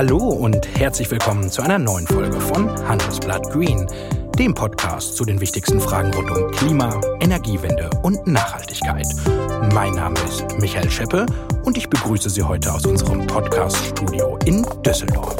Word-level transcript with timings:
Hallo 0.00 0.16
und 0.16 0.66
herzlich 0.78 1.10
willkommen 1.10 1.50
zu 1.50 1.60
einer 1.60 1.78
neuen 1.78 2.06
Folge 2.06 2.40
von 2.40 2.70
Handelsblatt 2.88 3.50
Green, 3.50 3.86
dem 4.38 4.54
Podcast 4.54 5.14
zu 5.14 5.26
den 5.26 5.42
wichtigsten 5.42 5.78
Fragen 5.78 6.10
rund 6.14 6.30
um 6.30 6.50
Klima, 6.52 6.98
Energiewende 7.20 7.90
und 8.02 8.26
Nachhaltigkeit. 8.26 9.06
Mein 9.74 9.92
Name 9.92 10.18
ist 10.20 10.58
Michael 10.58 10.90
Scheppe 10.90 11.26
und 11.66 11.76
ich 11.76 11.90
begrüße 11.90 12.30
Sie 12.30 12.42
heute 12.42 12.72
aus 12.72 12.86
unserem 12.86 13.26
Podcast-Studio 13.26 14.38
in 14.46 14.66
Düsseldorf. 14.82 15.36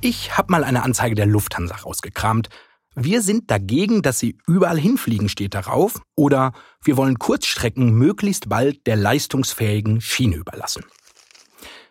Ich 0.00 0.38
habe 0.38 0.52
mal 0.52 0.62
eine 0.62 0.84
Anzeige 0.84 1.16
der 1.16 1.26
Lufthansa 1.26 1.74
rausgekramt. 1.74 2.50
Wir 2.94 3.22
sind 3.22 3.50
dagegen, 3.50 4.02
dass 4.02 4.18
sie 4.18 4.36
überall 4.46 4.78
hinfliegen, 4.78 5.28
steht 5.28 5.54
darauf. 5.54 6.02
Oder 6.14 6.52
wir 6.82 6.96
wollen 6.96 7.18
Kurzstrecken 7.18 7.92
möglichst 7.92 8.48
bald 8.48 8.86
der 8.86 8.96
leistungsfähigen 8.96 10.00
Schiene 10.00 10.36
überlassen. 10.36 10.84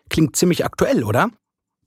Klingt 0.08 0.36
ziemlich 0.36 0.64
aktuell, 0.64 1.04
oder? 1.04 1.30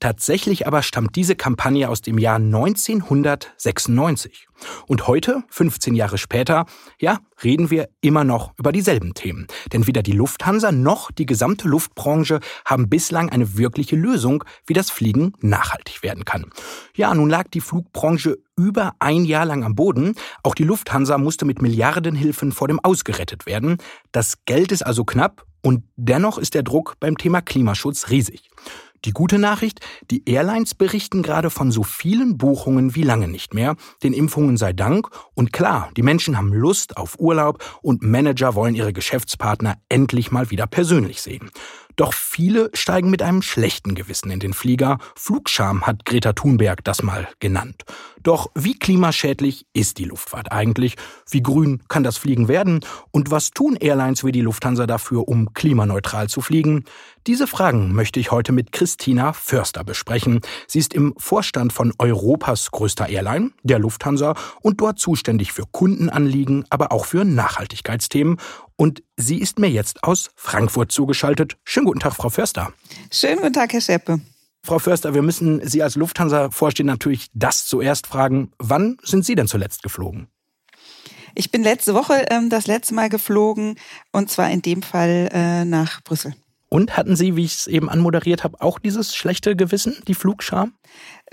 Tatsächlich 0.05 0.67
aber 0.67 0.83
stammt 0.83 1.15
diese 1.15 1.35
Kampagne 1.35 1.89
aus 1.89 2.03
dem 2.03 2.19
Jahr 2.19 2.35
1996. 2.35 4.47
Und 4.85 5.07
heute, 5.07 5.41
15 5.49 5.95
Jahre 5.95 6.19
später, 6.19 6.67
ja, 6.99 7.17
reden 7.43 7.71
wir 7.71 7.89
immer 8.01 8.23
noch 8.23 8.53
über 8.59 8.71
dieselben 8.71 9.15
Themen. 9.15 9.47
Denn 9.73 9.87
weder 9.87 10.03
die 10.03 10.11
Lufthansa 10.11 10.71
noch 10.71 11.09
die 11.09 11.25
gesamte 11.25 11.67
Luftbranche 11.67 12.39
haben 12.65 12.87
bislang 12.87 13.31
eine 13.31 13.57
wirkliche 13.57 13.95
Lösung, 13.95 14.43
wie 14.67 14.73
das 14.73 14.91
Fliegen 14.91 15.33
nachhaltig 15.41 16.03
werden 16.03 16.23
kann. 16.23 16.51
Ja, 16.95 17.11
nun 17.15 17.31
lag 17.31 17.47
die 17.47 17.61
Flugbranche 17.61 18.37
über 18.55 18.93
ein 18.99 19.25
Jahr 19.25 19.47
lang 19.47 19.63
am 19.63 19.73
Boden. 19.73 20.13
Auch 20.43 20.53
die 20.53 20.65
Lufthansa 20.65 21.17
musste 21.17 21.45
mit 21.45 21.63
Milliardenhilfen 21.63 22.51
vor 22.51 22.67
dem 22.67 22.79
Aus 22.79 23.05
gerettet 23.05 23.47
werden. 23.47 23.79
Das 24.11 24.45
Geld 24.45 24.71
ist 24.71 24.85
also 24.85 25.03
knapp 25.03 25.47
und 25.63 25.83
dennoch 25.95 26.37
ist 26.37 26.53
der 26.53 26.61
Druck 26.61 26.93
beim 26.99 27.17
Thema 27.17 27.41
Klimaschutz 27.41 28.11
riesig. 28.11 28.51
Die 29.05 29.11
gute 29.11 29.37
Nachricht, 29.37 29.81
die 30.09 30.27
Airlines 30.27 30.73
berichten 30.73 31.21
gerade 31.21 31.51
von 31.51 31.71
so 31.71 31.83
vielen 31.83 32.39
Buchungen 32.39 32.95
wie 32.95 33.03
lange 33.03 33.27
nicht 33.27 33.53
mehr. 33.53 33.75
Den 34.01 34.13
Impfungen 34.13 34.57
sei 34.57 34.73
Dank. 34.73 35.09
Und 35.35 35.53
klar, 35.53 35.91
die 35.95 36.01
Menschen 36.01 36.37
haben 36.37 36.51
Lust 36.51 36.97
auf 36.97 37.19
Urlaub 37.19 37.63
und 37.83 38.01
Manager 38.01 38.55
wollen 38.55 38.73
ihre 38.73 38.93
Geschäftspartner 38.93 39.77
endlich 39.89 40.31
mal 40.31 40.49
wieder 40.49 40.65
persönlich 40.65 41.21
sehen. 41.21 41.51
Doch 41.95 42.13
viele 42.13 42.69
steigen 42.73 43.09
mit 43.09 43.21
einem 43.21 43.41
schlechten 43.41 43.95
Gewissen 43.95 44.31
in 44.31 44.39
den 44.39 44.53
Flieger. 44.53 44.97
Flugscham 45.15 45.85
hat 45.85 46.05
Greta 46.05 46.33
Thunberg 46.33 46.83
das 46.83 47.03
mal 47.03 47.27
genannt. 47.39 47.83
Doch 48.21 48.49
wie 48.55 48.77
klimaschädlich 48.77 49.67
ist 49.73 49.99
die 49.99 50.05
Luftfahrt 50.05 50.51
eigentlich? 50.51 50.95
Wie 51.29 51.43
grün 51.43 51.83
kann 51.87 52.03
das 52.03 52.17
Fliegen 52.17 52.47
werden? 52.47 52.83
Und 53.11 53.29
was 53.29 53.51
tun 53.51 53.75
Airlines 53.75 54.23
wie 54.23 54.31
die 54.31 54.41
Lufthansa 54.41 54.87
dafür, 54.87 55.27
um 55.27 55.53
klimaneutral 55.53 56.27
zu 56.27 56.41
fliegen? 56.41 56.85
Diese 57.27 57.47
Fragen 57.47 57.93
möchte 57.93 58.19
ich 58.19 58.31
heute 58.31 58.51
mit 58.51 58.71
Christina 58.71 59.33
Förster 59.33 59.83
besprechen. 59.83 60.41
Sie 60.67 60.79
ist 60.79 60.93
im 60.93 61.13
Vorstand 61.17 61.71
von 61.71 61.93
Europas 61.97 62.71
größter 62.71 63.09
Airline, 63.09 63.51
der 63.63 63.79
Lufthansa, 63.79 64.35
und 64.61 64.81
dort 64.81 64.99
zuständig 64.99 65.51
für 65.51 65.63
Kundenanliegen, 65.71 66.65
aber 66.69 66.91
auch 66.91 67.05
für 67.05 67.25
Nachhaltigkeitsthemen. 67.25 68.37
Und 68.77 69.03
sie 69.15 69.39
ist 69.39 69.59
mir 69.59 69.69
jetzt 69.69 70.03
aus 70.03 70.31
Frankfurt 70.35 70.91
zugeschaltet. 70.91 71.57
Schönen 71.63 71.85
guten 71.85 71.99
Tag, 71.99 72.15
Frau 72.15 72.29
Förster. 72.29 72.73
Schönen 73.11 73.37
guten 73.37 73.53
Tag, 73.53 73.71
Herr 73.73 73.81
Scheppe. 73.81 74.19
Frau 74.63 74.79
Förster, 74.79 75.13
wir 75.13 75.21
müssen 75.21 75.65
Sie 75.65 75.83
als 75.83 75.95
Lufthansa-Vorstehen 75.95 76.87
natürlich 76.87 77.27
das 77.33 77.67
zuerst 77.67 78.07
fragen. 78.07 78.51
Wann 78.57 78.97
sind 79.03 79.23
Sie 79.25 79.35
denn 79.35 79.47
zuletzt 79.47 79.83
geflogen? 79.83 80.27
Ich 81.35 81.51
bin 81.51 81.63
letzte 81.63 81.93
Woche 81.93 82.25
ähm, 82.29 82.49
das 82.49 82.65
letzte 82.65 82.95
Mal 82.95 83.09
geflogen 83.09 83.75
und 84.11 84.31
zwar 84.31 84.49
in 84.49 84.61
dem 84.61 84.81
Fall 84.81 85.29
äh, 85.31 85.65
nach 85.65 86.01
Brüssel. 86.01 86.33
Und 86.67 86.97
hatten 86.97 87.15
Sie, 87.15 87.35
wie 87.35 87.45
ich 87.45 87.53
es 87.53 87.67
eben 87.67 87.89
anmoderiert 87.89 88.43
habe, 88.43 88.59
auch 88.59 88.79
dieses 88.79 89.15
schlechte 89.15 89.55
Gewissen, 89.55 89.97
die 90.07 90.15
Flugscham? 90.15 90.73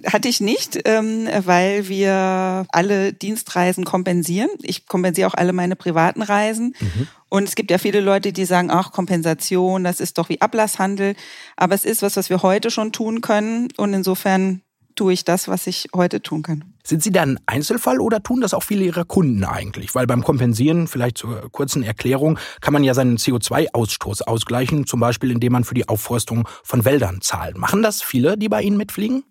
Hatte 0.06 0.28
ich 0.28 0.40
nicht, 0.40 0.80
ähm, 0.84 1.28
weil 1.44 1.88
wir 1.88 2.66
alle 2.68 3.12
Dienstreisen 3.12 3.84
kompensieren. 3.84 4.50
Ich 4.62 4.86
kompensiere 4.86 5.28
auch 5.28 5.34
alle 5.34 5.52
meine 5.52 5.74
privaten 5.74 6.22
Reisen. 6.22 6.74
Mhm. 6.78 7.08
Und 7.28 7.44
es 7.44 7.54
gibt 7.54 7.70
ja 7.70 7.78
viele 7.78 8.00
Leute, 8.00 8.32
die 8.32 8.44
sagen, 8.44 8.70
ach, 8.70 8.92
Kompensation, 8.92 9.84
das 9.84 10.00
ist 10.00 10.18
doch 10.18 10.28
wie 10.28 10.40
Ablasshandel. 10.40 11.14
Aber 11.56 11.74
es 11.74 11.84
ist 11.84 12.02
was, 12.02 12.16
was 12.16 12.28
wir 12.28 12.42
heute 12.42 12.70
schon 12.70 12.92
tun 12.92 13.22
können. 13.22 13.68
Und 13.76 13.94
insofern 13.94 14.60
tue 14.94 15.14
ich 15.14 15.24
das, 15.24 15.48
was 15.48 15.66
ich 15.66 15.88
heute 15.94 16.22
tun 16.22 16.42
kann. 16.42 16.71
Sind 16.84 17.02
Sie 17.02 17.12
da 17.12 17.22
ein 17.22 17.38
Einzelfall 17.46 18.00
oder 18.00 18.22
tun 18.22 18.40
das 18.40 18.54
auch 18.54 18.62
viele 18.62 18.84
Ihrer 18.84 19.04
Kunden 19.04 19.44
eigentlich? 19.44 19.94
Weil 19.94 20.06
beim 20.06 20.24
Kompensieren, 20.24 20.88
vielleicht 20.88 21.18
zur 21.18 21.50
kurzen 21.52 21.82
Erklärung, 21.82 22.38
kann 22.60 22.72
man 22.72 22.82
ja 22.82 22.92
seinen 22.92 23.18
CO2-Ausstoß 23.18 24.22
ausgleichen, 24.22 24.86
zum 24.86 24.98
Beispiel 24.98 25.30
indem 25.30 25.52
man 25.52 25.64
für 25.64 25.74
die 25.74 25.88
Aufforstung 25.88 26.48
von 26.64 26.84
Wäldern 26.84 27.20
zahlt. 27.20 27.56
Machen 27.56 27.82
das 27.82 28.02
viele, 28.02 28.36
die 28.36 28.48
bei 28.48 28.62
Ihnen 28.62 28.76
mitfliegen? 28.76 29.24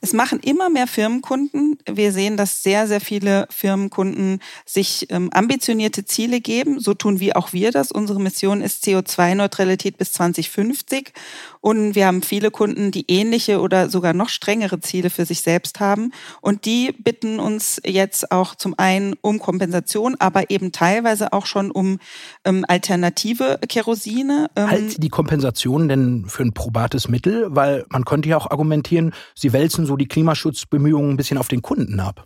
Es 0.00 0.12
machen 0.12 0.40
immer 0.40 0.70
mehr 0.70 0.86
Firmenkunden. 0.86 1.78
Wir 1.86 2.12
sehen, 2.12 2.36
dass 2.36 2.62
sehr, 2.62 2.86
sehr 2.86 3.00
viele 3.00 3.46
Firmenkunden 3.50 4.40
sich 4.64 5.06
ähm, 5.10 5.30
ambitionierte 5.32 6.04
Ziele 6.04 6.40
geben. 6.40 6.80
So 6.80 6.94
tun 6.94 7.20
wir 7.20 7.36
auch 7.36 7.52
wir 7.52 7.70
das. 7.70 7.92
Unsere 7.92 8.20
Mission 8.20 8.62
ist 8.62 8.84
CO2-Neutralität 8.84 9.98
bis 9.98 10.12
2050. 10.12 11.12
Und 11.60 11.94
wir 11.94 12.06
haben 12.06 12.22
viele 12.22 12.50
Kunden, 12.50 12.90
die 12.90 13.04
ähnliche 13.08 13.60
oder 13.60 13.90
sogar 13.90 14.14
noch 14.14 14.30
strengere 14.30 14.80
Ziele 14.80 15.10
für 15.10 15.26
sich 15.26 15.42
selbst 15.42 15.80
haben. 15.80 16.12
Und 16.40 16.64
die 16.64 16.92
bitten 16.92 17.38
uns 17.38 17.80
jetzt 17.84 18.32
auch 18.32 18.54
zum 18.54 18.78
einen 18.78 19.14
um 19.20 19.38
Kompensation, 19.38 20.16
aber 20.18 20.50
eben 20.50 20.72
teilweise 20.72 21.34
auch 21.34 21.44
schon 21.44 21.70
um 21.70 21.98
ähm, 22.44 22.64
alternative 22.66 23.60
Kerosine. 23.68 24.50
Ähm 24.56 24.70
halt 24.70 25.02
die 25.02 25.10
Kompensation 25.10 25.88
denn 25.88 26.24
für 26.26 26.42
ein 26.42 26.52
probates 26.52 27.08
Mittel? 27.08 27.48
Weil 27.50 27.84
man 27.90 28.06
könnte 28.06 28.30
ja 28.30 28.38
auch 28.38 28.50
argumentieren, 28.50 29.12
sie 29.34 29.52
wälzen 29.52 29.84
so 29.90 29.96
die 29.96 30.08
Klimaschutzbemühungen 30.08 31.10
ein 31.10 31.16
bisschen 31.16 31.36
auf 31.36 31.48
den 31.48 31.62
Kunden 31.62 31.98
ab. 31.98 32.24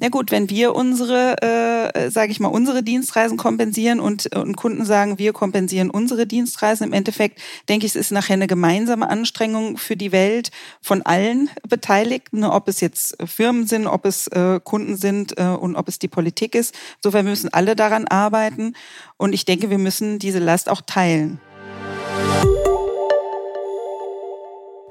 Na 0.00 0.10
gut, 0.10 0.30
wenn 0.30 0.48
wir 0.50 0.76
unsere, 0.76 1.42
äh, 1.42 2.10
sage 2.10 2.30
ich 2.30 2.38
mal, 2.38 2.48
unsere 2.48 2.82
Dienstreisen 2.82 3.36
kompensieren 3.36 3.98
und, 3.98 4.34
und 4.36 4.56
Kunden 4.56 4.84
sagen, 4.84 5.18
wir 5.18 5.32
kompensieren 5.32 5.90
unsere 5.90 6.26
Dienstreisen, 6.26 6.86
im 6.86 6.92
Endeffekt 6.92 7.40
denke 7.68 7.86
ich, 7.86 7.92
es 7.92 7.96
ist 7.96 8.12
nachher 8.12 8.34
eine 8.34 8.46
gemeinsame 8.46 9.08
Anstrengung 9.08 9.76
für 9.76 9.96
die 9.96 10.12
Welt 10.12 10.50
von 10.80 11.02
allen 11.02 11.50
Beteiligten, 11.68 12.44
ob 12.44 12.68
es 12.68 12.80
jetzt 12.80 13.16
Firmen 13.24 13.66
sind, 13.66 13.86
ob 13.86 14.04
es 14.04 14.28
äh, 14.28 14.60
Kunden 14.62 14.96
sind 14.96 15.38
äh, 15.38 15.46
und 15.46 15.74
ob 15.74 15.88
es 15.88 15.98
die 15.98 16.08
Politik 16.08 16.54
ist. 16.54 16.76
Insofern 16.96 17.24
müssen 17.24 17.52
alle 17.52 17.74
daran 17.74 18.06
arbeiten 18.06 18.74
und 19.16 19.32
ich 19.32 19.46
denke, 19.46 19.70
wir 19.70 19.78
müssen 19.78 20.18
diese 20.18 20.38
Last 20.38 20.68
auch 20.68 20.82
teilen. 20.82 21.40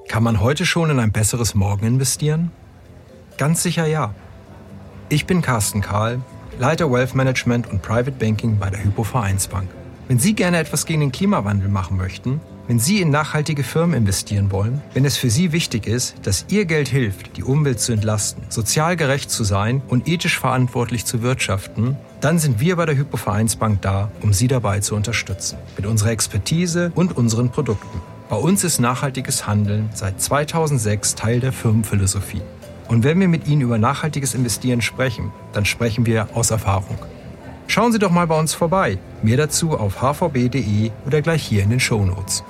Kann 0.07 0.23
man 0.23 0.39
heute 0.39 0.65
schon 0.65 0.89
in 0.89 0.99
ein 0.99 1.11
besseres 1.11 1.53
Morgen 1.53 1.85
investieren? 1.85 2.51
Ganz 3.37 3.61
sicher 3.61 3.85
ja. 3.85 4.15
Ich 5.09 5.25
bin 5.25 5.41
Carsten 5.41 5.81
Kahl, 5.81 6.21
Leiter 6.57 6.89
Wealth 6.89 7.13
Management 7.13 7.69
und 7.69 7.81
Private 7.81 8.13
Banking 8.13 8.57
bei 8.57 8.69
der 8.69 8.83
Hypo 8.83 9.03
Vereinsbank. 9.03 9.69
Wenn 10.07 10.17
Sie 10.17 10.33
gerne 10.33 10.59
etwas 10.59 10.85
gegen 10.85 11.01
den 11.01 11.11
Klimawandel 11.11 11.67
machen 11.67 11.97
möchten, 11.97 12.39
wenn 12.67 12.79
Sie 12.79 13.01
in 13.01 13.09
nachhaltige 13.09 13.63
Firmen 13.63 13.97
investieren 13.97 14.49
wollen, 14.49 14.81
wenn 14.93 15.03
es 15.03 15.17
für 15.17 15.29
Sie 15.29 15.51
wichtig 15.51 15.87
ist, 15.87 16.15
dass 16.23 16.45
Ihr 16.47 16.63
Geld 16.63 16.87
hilft, 16.87 17.35
die 17.35 17.43
Umwelt 17.43 17.81
zu 17.81 17.91
entlasten, 17.91 18.43
sozial 18.47 18.95
gerecht 18.95 19.29
zu 19.29 19.43
sein 19.43 19.81
und 19.89 20.07
ethisch 20.07 20.39
verantwortlich 20.39 21.03
zu 21.03 21.21
wirtschaften, 21.21 21.97
dann 22.21 22.39
sind 22.39 22.61
wir 22.61 22.77
bei 22.77 22.85
der 22.85 22.97
Hypo 22.97 23.17
Vereinsbank 23.17 23.81
da, 23.81 24.09
um 24.21 24.31
Sie 24.31 24.47
dabei 24.47 24.79
zu 24.79 24.95
unterstützen. 24.95 25.57
Mit 25.75 25.85
unserer 25.85 26.11
Expertise 26.11 26.93
und 26.95 27.17
unseren 27.17 27.49
Produkten. 27.51 28.01
Bei 28.29 28.35
uns 28.35 28.65
ist 28.65 28.79
nachhaltiges 28.79 29.47
Handeln 29.47 29.89
seit 29.93 30.21
2006 30.21 31.15
Teil 31.15 31.39
der 31.39 31.53
Firmenphilosophie. 31.53 32.41
Und 32.89 33.05
wenn 33.05 33.21
wir 33.21 33.29
mit 33.29 33.47
Ihnen 33.47 33.61
über 33.61 33.77
nachhaltiges 33.77 34.33
Investieren 34.33 34.81
sprechen, 34.81 35.31
dann 35.53 35.63
sprechen 35.63 36.05
wir 36.05 36.27
aus 36.33 36.51
Erfahrung. 36.51 36.97
Schauen 37.67 37.93
Sie 37.93 37.99
doch 37.99 38.11
mal 38.11 38.27
bei 38.27 38.37
uns 38.37 38.53
vorbei. 38.53 38.97
Mehr 39.23 39.37
dazu 39.37 39.77
auf 39.77 40.01
hvb.de 40.01 40.91
oder 41.05 41.21
gleich 41.21 41.43
hier 41.43 41.63
in 41.63 41.69
den 41.69 41.79
Show 41.79 42.03
Notes. 42.03 42.43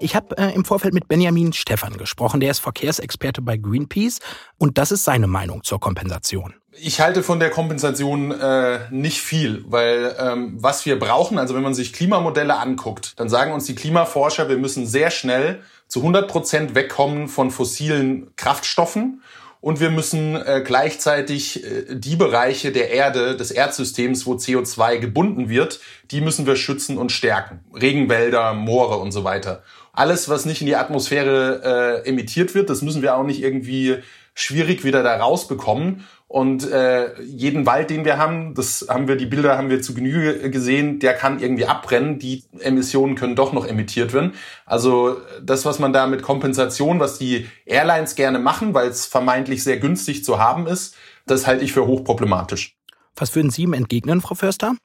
Ich 0.00 0.16
habe 0.16 0.36
äh, 0.36 0.52
im 0.54 0.64
Vorfeld 0.64 0.94
mit 0.94 1.06
Benjamin 1.06 1.52
Stephan 1.52 1.96
gesprochen, 1.96 2.40
der 2.40 2.50
ist 2.50 2.58
Verkehrsexperte 2.58 3.42
bei 3.42 3.56
Greenpeace 3.56 4.18
und 4.58 4.78
das 4.78 4.90
ist 4.90 5.04
seine 5.04 5.28
Meinung 5.28 5.62
zur 5.62 5.78
Kompensation. 5.78 6.54
Ich 6.72 7.00
halte 7.00 7.22
von 7.22 7.40
der 7.40 7.50
Kompensation 7.50 8.30
äh, 8.30 8.80
nicht 8.90 9.20
viel, 9.20 9.64
weil 9.66 10.14
ähm, 10.20 10.56
was 10.60 10.86
wir 10.86 10.98
brauchen, 10.98 11.36
also 11.38 11.54
wenn 11.54 11.62
man 11.62 11.74
sich 11.74 11.92
Klimamodelle 11.92 12.56
anguckt, 12.56 13.18
dann 13.18 13.28
sagen 13.28 13.52
uns 13.52 13.66
die 13.66 13.74
Klimaforscher, 13.74 14.48
wir 14.48 14.56
müssen 14.56 14.86
sehr 14.86 15.10
schnell 15.10 15.62
zu 15.88 15.98
100 15.98 16.28
Prozent 16.28 16.74
wegkommen 16.76 17.28
von 17.28 17.50
fossilen 17.50 18.30
Kraftstoffen 18.36 19.20
und 19.60 19.80
wir 19.80 19.90
müssen 19.90 20.36
äh, 20.36 20.62
gleichzeitig 20.64 21.64
äh, 21.64 21.86
die 21.90 22.14
Bereiche 22.14 22.70
der 22.70 22.90
Erde, 22.90 23.36
des 23.36 23.50
Erdsystems, 23.50 24.24
wo 24.24 24.34
CO2 24.34 24.98
gebunden 24.98 25.48
wird, 25.48 25.80
die 26.12 26.20
müssen 26.20 26.46
wir 26.46 26.54
schützen 26.54 26.98
und 26.98 27.10
stärken. 27.10 27.64
Regenwälder, 27.74 28.54
Moore 28.54 28.98
und 28.98 29.10
so 29.10 29.24
weiter. 29.24 29.62
alles, 29.92 30.28
was 30.28 30.46
nicht 30.46 30.60
in 30.60 30.68
die 30.68 30.76
Atmosphäre 30.76 32.02
äh, 32.04 32.08
emittiert 32.08 32.54
wird, 32.54 32.70
das 32.70 32.80
müssen 32.80 33.02
wir 33.02 33.16
auch 33.16 33.24
nicht 33.24 33.42
irgendwie 33.42 33.98
schwierig 34.34 34.84
wieder 34.84 35.02
da 35.02 35.16
rausbekommen. 35.16 36.06
Und 36.30 36.70
äh, 36.70 37.20
jeden 37.22 37.66
Wald, 37.66 37.90
den 37.90 38.04
wir 38.04 38.16
haben, 38.16 38.54
das 38.54 38.86
haben 38.88 39.08
wir, 39.08 39.16
die 39.16 39.26
Bilder 39.26 39.58
haben 39.58 39.68
wir 39.68 39.82
zu 39.82 39.94
Genüge 39.94 40.48
gesehen, 40.48 41.00
der 41.00 41.14
kann 41.14 41.40
irgendwie 41.40 41.66
abbrennen. 41.66 42.20
Die 42.20 42.44
Emissionen 42.60 43.16
können 43.16 43.34
doch 43.34 43.52
noch 43.52 43.66
emittiert 43.66 44.12
werden. 44.12 44.34
Also 44.64 45.16
das, 45.42 45.64
was 45.64 45.80
man 45.80 45.92
da 45.92 46.06
mit 46.06 46.22
Kompensation, 46.22 47.00
was 47.00 47.18
die 47.18 47.48
Airlines 47.66 48.14
gerne 48.14 48.38
machen, 48.38 48.74
weil 48.74 48.86
es 48.86 49.06
vermeintlich 49.06 49.64
sehr 49.64 49.78
günstig 49.78 50.24
zu 50.24 50.38
haben 50.38 50.68
ist, 50.68 50.94
das 51.26 51.48
halte 51.48 51.64
ich 51.64 51.72
für 51.72 51.88
hochproblematisch. 51.88 52.76
Was 53.16 53.34
würden 53.34 53.50
Sie 53.50 53.62
ihm 53.62 53.72
entgegnen, 53.72 54.20
Frau 54.20 54.36
Förster? 54.36 54.76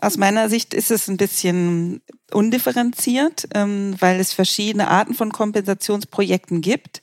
Aus 0.00 0.16
meiner 0.16 0.48
Sicht 0.48 0.74
ist 0.74 0.92
es 0.92 1.08
ein 1.08 1.16
bisschen 1.16 2.02
undifferenziert, 2.30 3.48
ähm, 3.52 3.96
weil 3.98 4.20
es 4.20 4.32
verschiedene 4.32 4.86
Arten 4.86 5.14
von 5.14 5.32
Kompensationsprojekten 5.32 6.60
gibt. 6.60 7.00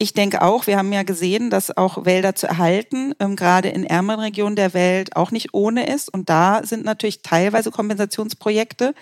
Ich 0.00 0.14
denke 0.14 0.42
auch, 0.42 0.68
wir 0.68 0.78
haben 0.78 0.92
ja 0.92 1.02
gesehen, 1.02 1.50
dass 1.50 1.76
auch 1.76 2.04
Wälder 2.04 2.36
zu 2.36 2.46
erhalten, 2.46 3.14
ähm, 3.18 3.34
gerade 3.34 3.68
in 3.68 3.82
ärmeren 3.82 4.20
Regionen 4.20 4.54
der 4.54 4.72
Welt, 4.72 5.16
auch 5.16 5.32
nicht 5.32 5.54
ohne 5.54 5.92
ist. 5.92 6.08
Und 6.08 6.28
da 6.30 6.62
sind 6.62 6.84
natürlich 6.84 7.22
teilweise 7.22 7.72
Kompensationsprojekte. 7.72 8.94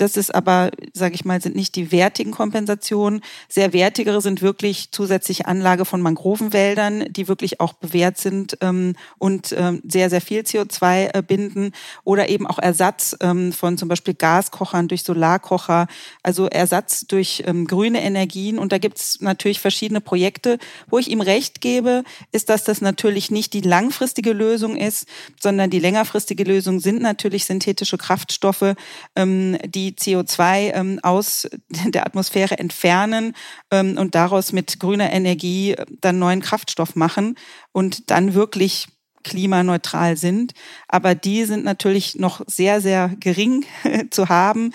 Das 0.00 0.16
ist 0.16 0.34
aber, 0.34 0.70
sage 0.94 1.14
ich 1.14 1.26
mal, 1.26 1.42
sind 1.42 1.56
nicht 1.56 1.76
die 1.76 1.92
wertigen 1.92 2.30
Kompensationen. 2.30 3.20
Sehr 3.48 3.74
wertigere 3.74 4.22
sind 4.22 4.40
wirklich 4.40 4.92
zusätzliche 4.92 5.46
Anlage 5.46 5.84
von 5.84 6.00
Mangrovenwäldern, 6.00 7.12
die 7.12 7.28
wirklich 7.28 7.60
auch 7.60 7.74
bewährt 7.74 8.16
sind 8.16 8.56
ähm, 8.62 8.94
und 9.18 9.54
ähm, 9.56 9.82
sehr, 9.86 10.08
sehr 10.08 10.22
viel 10.22 10.40
CO2 10.40 11.10
äh, 11.12 11.22
binden. 11.22 11.72
Oder 12.02 12.30
eben 12.30 12.46
auch 12.46 12.58
Ersatz 12.58 13.14
ähm, 13.20 13.52
von 13.52 13.76
zum 13.76 13.90
Beispiel 13.90 14.14
Gaskochern 14.14 14.88
durch 14.88 15.02
Solarkocher, 15.02 15.86
also 16.22 16.46
Ersatz 16.46 17.06
durch 17.06 17.44
ähm, 17.46 17.66
grüne 17.66 18.02
Energien. 18.02 18.58
Und 18.58 18.72
da 18.72 18.78
gibt 18.78 18.98
es 18.98 19.20
natürlich 19.20 19.60
verschiedene 19.60 20.00
Projekte. 20.00 20.58
Wo 20.88 20.96
ich 20.96 21.10
ihm 21.10 21.20
recht 21.20 21.60
gebe, 21.60 22.04
ist, 22.32 22.48
dass 22.48 22.64
das 22.64 22.80
natürlich 22.80 23.30
nicht 23.30 23.52
die 23.52 23.60
langfristige 23.60 24.32
Lösung 24.32 24.76
ist, 24.76 25.06
sondern 25.38 25.68
die 25.68 25.78
längerfristige 25.78 26.44
Lösung 26.44 26.80
sind 26.80 27.02
natürlich 27.02 27.44
synthetische 27.44 27.98
Kraftstoffe, 27.98 28.74
ähm, 29.14 29.58
die 29.90 29.94
CO2 29.94 30.72
ähm, 30.74 31.00
aus 31.02 31.48
der 31.68 32.06
Atmosphäre 32.06 32.58
entfernen 32.58 33.34
ähm, 33.70 33.96
und 33.98 34.14
daraus 34.14 34.52
mit 34.52 34.80
grüner 34.80 35.12
Energie 35.12 35.72
äh, 35.72 35.86
dann 36.00 36.18
neuen 36.18 36.40
Kraftstoff 36.40 36.96
machen 36.96 37.36
und 37.72 38.10
dann 38.10 38.34
wirklich 38.34 38.86
klimaneutral 39.22 40.16
sind. 40.16 40.54
Aber 40.88 41.14
die 41.14 41.44
sind 41.44 41.64
natürlich 41.64 42.14
noch 42.14 42.40
sehr, 42.46 42.80
sehr 42.80 43.10
gering 43.20 43.66
zu 44.10 44.28
haben, 44.28 44.72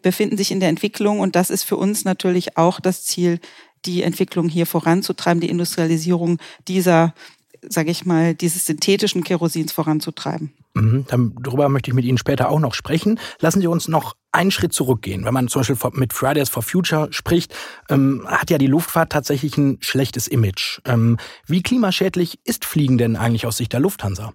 befinden 0.00 0.38
sich 0.38 0.50
in 0.50 0.60
der 0.60 0.70
Entwicklung. 0.70 1.20
Und 1.20 1.36
das 1.36 1.50
ist 1.50 1.64
für 1.64 1.76
uns 1.76 2.06
natürlich 2.06 2.56
auch 2.56 2.80
das 2.80 3.04
Ziel, 3.04 3.38
die 3.84 4.02
Entwicklung 4.02 4.48
hier 4.48 4.64
voranzutreiben, 4.64 5.40
die 5.40 5.50
Industrialisierung 5.50 6.38
dieser, 6.68 7.14
sage 7.68 7.90
ich 7.90 8.04
mal, 8.04 8.34
dieses 8.34 8.66
synthetischen 8.66 9.24
Kerosins 9.24 9.72
voranzutreiben. 9.72 10.52
Mhm, 10.74 11.04
darüber 11.42 11.68
möchte 11.68 11.90
ich 11.90 11.94
mit 11.94 12.04
Ihnen 12.04 12.18
später 12.18 12.48
auch 12.48 12.58
noch 12.58 12.74
sprechen. 12.74 13.18
Lassen 13.40 13.60
Sie 13.60 13.66
uns 13.66 13.88
noch 13.88 14.14
einen 14.32 14.50
Schritt 14.50 14.72
zurückgehen. 14.72 15.24
Wenn 15.24 15.34
man 15.34 15.48
zum 15.48 15.60
Beispiel 15.60 15.76
mit 15.92 16.12
Fridays 16.12 16.48
for 16.48 16.62
Future 16.62 17.12
spricht, 17.12 17.54
ähm, 17.90 18.24
hat 18.26 18.50
ja 18.50 18.58
die 18.58 18.66
Luftfahrt 18.66 19.12
tatsächlich 19.12 19.56
ein 19.58 19.78
schlechtes 19.80 20.26
Image. 20.26 20.80
Ähm, 20.86 21.18
wie 21.46 21.62
klimaschädlich 21.62 22.40
ist 22.44 22.64
Fliegen 22.64 22.96
denn 22.96 23.16
eigentlich 23.16 23.46
aus 23.46 23.58
Sicht 23.58 23.72
der 23.72 23.80
Lufthansa? 23.80 24.32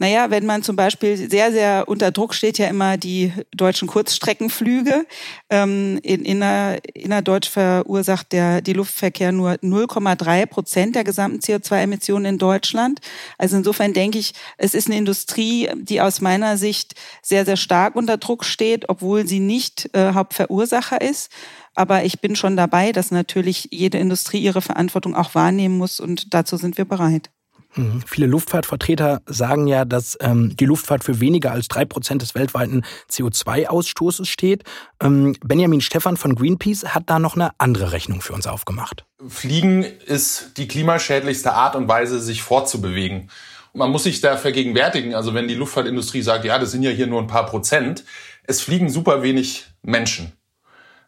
Naja, 0.00 0.30
wenn 0.30 0.46
man 0.46 0.62
zum 0.62 0.76
Beispiel 0.76 1.16
sehr, 1.16 1.50
sehr 1.50 1.88
unter 1.88 2.12
Druck 2.12 2.32
steht 2.32 2.56
ja 2.58 2.68
immer 2.68 2.96
die 2.96 3.32
deutschen 3.52 3.88
Kurzstreckenflüge. 3.88 5.06
Ähm, 5.50 5.98
in 6.04 6.24
inner, 6.24 6.78
innerdeutsch 6.94 7.48
verursacht 7.48 8.30
der, 8.32 8.60
die 8.60 8.74
Luftverkehr 8.74 9.32
nur 9.32 9.54
0,3 9.54 10.46
Prozent 10.46 10.94
der 10.94 11.02
gesamten 11.02 11.40
CO2-Emissionen 11.40 12.26
in 12.26 12.38
Deutschland. 12.38 13.00
Also 13.38 13.56
insofern 13.56 13.92
denke 13.92 14.18
ich, 14.18 14.34
es 14.56 14.74
ist 14.74 14.86
eine 14.86 14.98
Industrie, 14.98 15.68
die 15.74 16.00
aus 16.00 16.20
meiner 16.20 16.56
Sicht 16.56 16.94
sehr, 17.20 17.44
sehr 17.44 17.56
stark 17.56 17.96
unter 17.96 18.18
Druck 18.18 18.44
steht, 18.44 18.88
obwohl 18.88 19.26
sie 19.26 19.40
nicht 19.40 19.90
äh, 19.94 20.12
Hauptverursacher 20.14 21.00
ist. 21.00 21.32
Aber 21.74 22.04
ich 22.04 22.20
bin 22.20 22.36
schon 22.36 22.56
dabei, 22.56 22.92
dass 22.92 23.10
natürlich 23.10 23.68
jede 23.72 23.98
Industrie 23.98 24.38
ihre 24.38 24.62
Verantwortung 24.62 25.16
auch 25.16 25.34
wahrnehmen 25.34 25.76
muss 25.76 25.98
und 25.98 26.34
dazu 26.34 26.56
sind 26.56 26.78
wir 26.78 26.84
bereit. 26.84 27.30
Mhm. 27.78 28.02
Viele 28.06 28.26
Luftfahrtvertreter 28.26 29.22
sagen 29.26 29.66
ja, 29.66 29.84
dass 29.84 30.16
ähm, 30.20 30.56
die 30.56 30.66
Luftfahrt 30.66 31.04
für 31.04 31.20
weniger 31.20 31.52
als 31.52 31.68
drei 31.68 31.84
Prozent 31.84 32.22
des 32.22 32.34
weltweiten 32.34 32.84
CO2-Ausstoßes 33.10 34.26
steht. 34.26 34.64
Ähm, 35.00 35.36
Benjamin 35.44 35.80
Stephan 35.80 36.16
von 36.16 36.34
Greenpeace 36.34 36.86
hat 36.86 37.04
da 37.06 37.18
noch 37.18 37.36
eine 37.36 37.50
andere 37.58 37.92
Rechnung 37.92 38.20
für 38.20 38.32
uns 38.32 38.46
aufgemacht. 38.46 39.04
Fliegen 39.28 39.84
ist 39.84 40.52
die 40.56 40.68
klimaschädlichste 40.68 41.52
Art 41.52 41.76
und 41.76 41.88
Weise, 41.88 42.20
sich 42.20 42.42
fortzubewegen. 42.42 43.30
Man 43.74 43.90
muss 43.90 44.04
sich 44.04 44.20
da 44.20 44.36
vergegenwärtigen, 44.36 45.14
also 45.14 45.34
wenn 45.34 45.46
die 45.46 45.54
Luftfahrtindustrie 45.54 46.22
sagt, 46.22 46.44
ja, 46.44 46.58
das 46.58 46.72
sind 46.72 46.82
ja 46.82 46.90
hier 46.90 47.06
nur 47.06 47.20
ein 47.20 47.26
paar 47.26 47.46
Prozent, 47.46 48.04
es 48.44 48.60
fliegen 48.60 48.88
super 48.88 49.22
wenig 49.22 49.66
Menschen. 49.82 50.32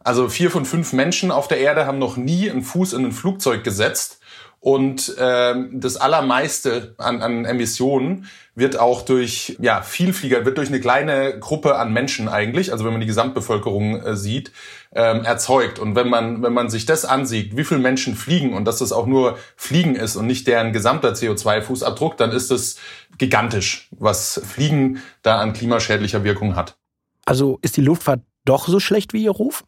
Also 0.02 0.28
vier 0.28 0.50
von 0.50 0.64
fünf 0.64 0.92
Menschen 0.92 1.30
auf 1.30 1.48
der 1.48 1.58
Erde 1.58 1.86
haben 1.86 1.98
noch 1.98 2.16
nie 2.16 2.50
einen 2.50 2.62
Fuß 2.62 2.92
in 2.94 3.06
ein 3.06 3.12
Flugzeug 3.12 3.64
gesetzt. 3.64 4.19
Und 4.62 5.14
ähm, 5.18 5.80
das 5.80 5.96
allermeiste 5.96 6.94
an, 6.98 7.22
an 7.22 7.46
Emissionen 7.46 8.28
wird 8.54 8.78
auch 8.78 9.00
durch 9.00 9.56
ja, 9.58 9.80
Vielflieger, 9.80 10.44
wird 10.44 10.58
durch 10.58 10.68
eine 10.68 10.80
kleine 10.80 11.38
Gruppe 11.40 11.76
an 11.76 11.94
Menschen 11.94 12.28
eigentlich, 12.28 12.70
also 12.70 12.84
wenn 12.84 12.92
man 12.92 13.00
die 13.00 13.06
Gesamtbevölkerung 13.06 14.02
äh, 14.02 14.16
sieht, 14.16 14.52
ähm, 14.92 15.24
erzeugt. 15.24 15.78
Und 15.78 15.94
wenn 15.94 16.10
man, 16.10 16.42
wenn 16.42 16.52
man 16.52 16.68
sich 16.68 16.84
das 16.84 17.06
ansieht, 17.06 17.56
wie 17.56 17.64
viele 17.64 17.80
Menschen 17.80 18.14
fliegen 18.14 18.52
und 18.52 18.66
dass 18.66 18.78
das 18.78 18.92
auch 18.92 19.06
nur 19.06 19.38
Fliegen 19.56 19.94
ist 19.94 20.16
und 20.16 20.26
nicht 20.26 20.46
deren 20.46 20.74
gesamter 20.74 21.14
CO2-Fußabdruck, 21.14 22.16
dann 22.16 22.30
ist 22.30 22.50
es 22.50 22.76
gigantisch, 23.16 23.88
was 23.92 24.42
Fliegen 24.44 25.00
da 25.22 25.40
an 25.40 25.54
klimaschädlicher 25.54 26.22
Wirkung 26.22 26.54
hat. 26.54 26.76
Also 27.24 27.58
ist 27.62 27.78
die 27.78 27.82
Luftfahrt 27.82 28.20
doch 28.44 28.68
so 28.68 28.78
schlecht 28.78 29.14
wie 29.14 29.24
ihr 29.24 29.32
Ruf? 29.32 29.64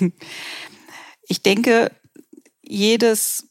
Ich 1.30 1.42
denke, 1.42 1.90
jedes 2.62 3.47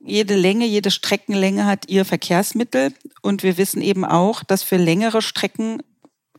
jede 0.00 0.34
Länge, 0.34 0.66
jede 0.66 0.90
Streckenlänge 0.90 1.66
hat 1.66 1.88
ihr 1.88 2.04
Verkehrsmittel. 2.04 2.92
Und 3.22 3.42
wir 3.42 3.58
wissen 3.58 3.82
eben 3.82 4.04
auch, 4.04 4.42
dass 4.42 4.62
für 4.62 4.76
längere 4.76 5.22
Strecken 5.22 5.82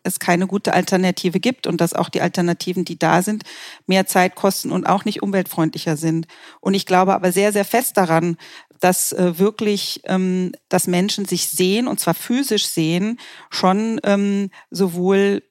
es 0.04 0.20
keine 0.20 0.48
gute 0.48 0.74
Alternative 0.74 1.40
gibt 1.40 1.68
und 1.68 1.80
dass 1.80 1.94
auch 1.94 2.10
die 2.10 2.22
Alternativen, 2.22 2.86
die 2.86 2.98
da 2.98 3.22
sind, 3.22 3.44
mehr 3.86 4.08
Zeit 4.08 4.36
kosten 4.36 4.72
und 4.72 4.88
auch 4.88 5.06
nicht 5.06 5.22
umweltfreundlicher 5.22 5.96
sind. 5.96 6.28
Und 6.60 6.74
ich 6.74 6.86
glaube 6.86 7.14
aber 7.14 7.32
sehr, 7.32 7.52
sehr 7.52 7.66
fest 7.66 7.98
daran, 7.98 8.38
dass 8.80 9.14
äh, 9.14 9.38
wirklich, 9.38 10.02
ähm, 10.06 10.54
dass 10.70 10.88
Menschen 10.88 11.26
sich 11.26 11.48
sehen 11.48 11.88
und 11.88 12.00
zwar 12.00 12.16
physisch 12.16 12.66
sehen, 12.68 13.20
schon 13.52 14.02
ähm, 14.04 14.50
sowohl 14.72 15.44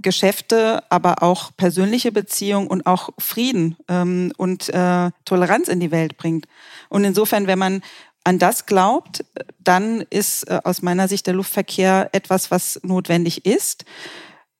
Geschäfte, 0.00 0.82
aber 0.90 1.22
auch 1.22 1.50
persönliche 1.56 2.12
Beziehungen 2.12 2.66
und 2.66 2.86
auch 2.86 3.10
Frieden 3.18 3.76
ähm, 3.88 4.32
und 4.36 4.68
äh, 4.70 5.10
Toleranz 5.24 5.68
in 5.68 5.80
die 5.80 5.90
Welt 5.90 6.16
bringt. 6.16 6.46
Und 6.88 7.04
insofern, 7.04 7.46
wenn 7.46 7.58
man 7.58 7.82
an 8.24 8.38
das 8.38 8.66
glaubt, 8.66 9.24
dann 9.58 10.00
ist 10.10 10.44
äh, 10.48 10.60
aus 10.64 10.82
meiner 10.82 11.08
Sicht 11.08 11.26
der 11.26 11.34
Luftverkehr 11.34 12.08
etwas, 12.12 12.50
was 12.50 12.80
notwendig 12.82 13.44
ist. 13.44 13.84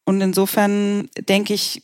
Und 0.05 0.21
insofern 0.21 1.09
denke 1.17 1.55
ich, 1.55 1.83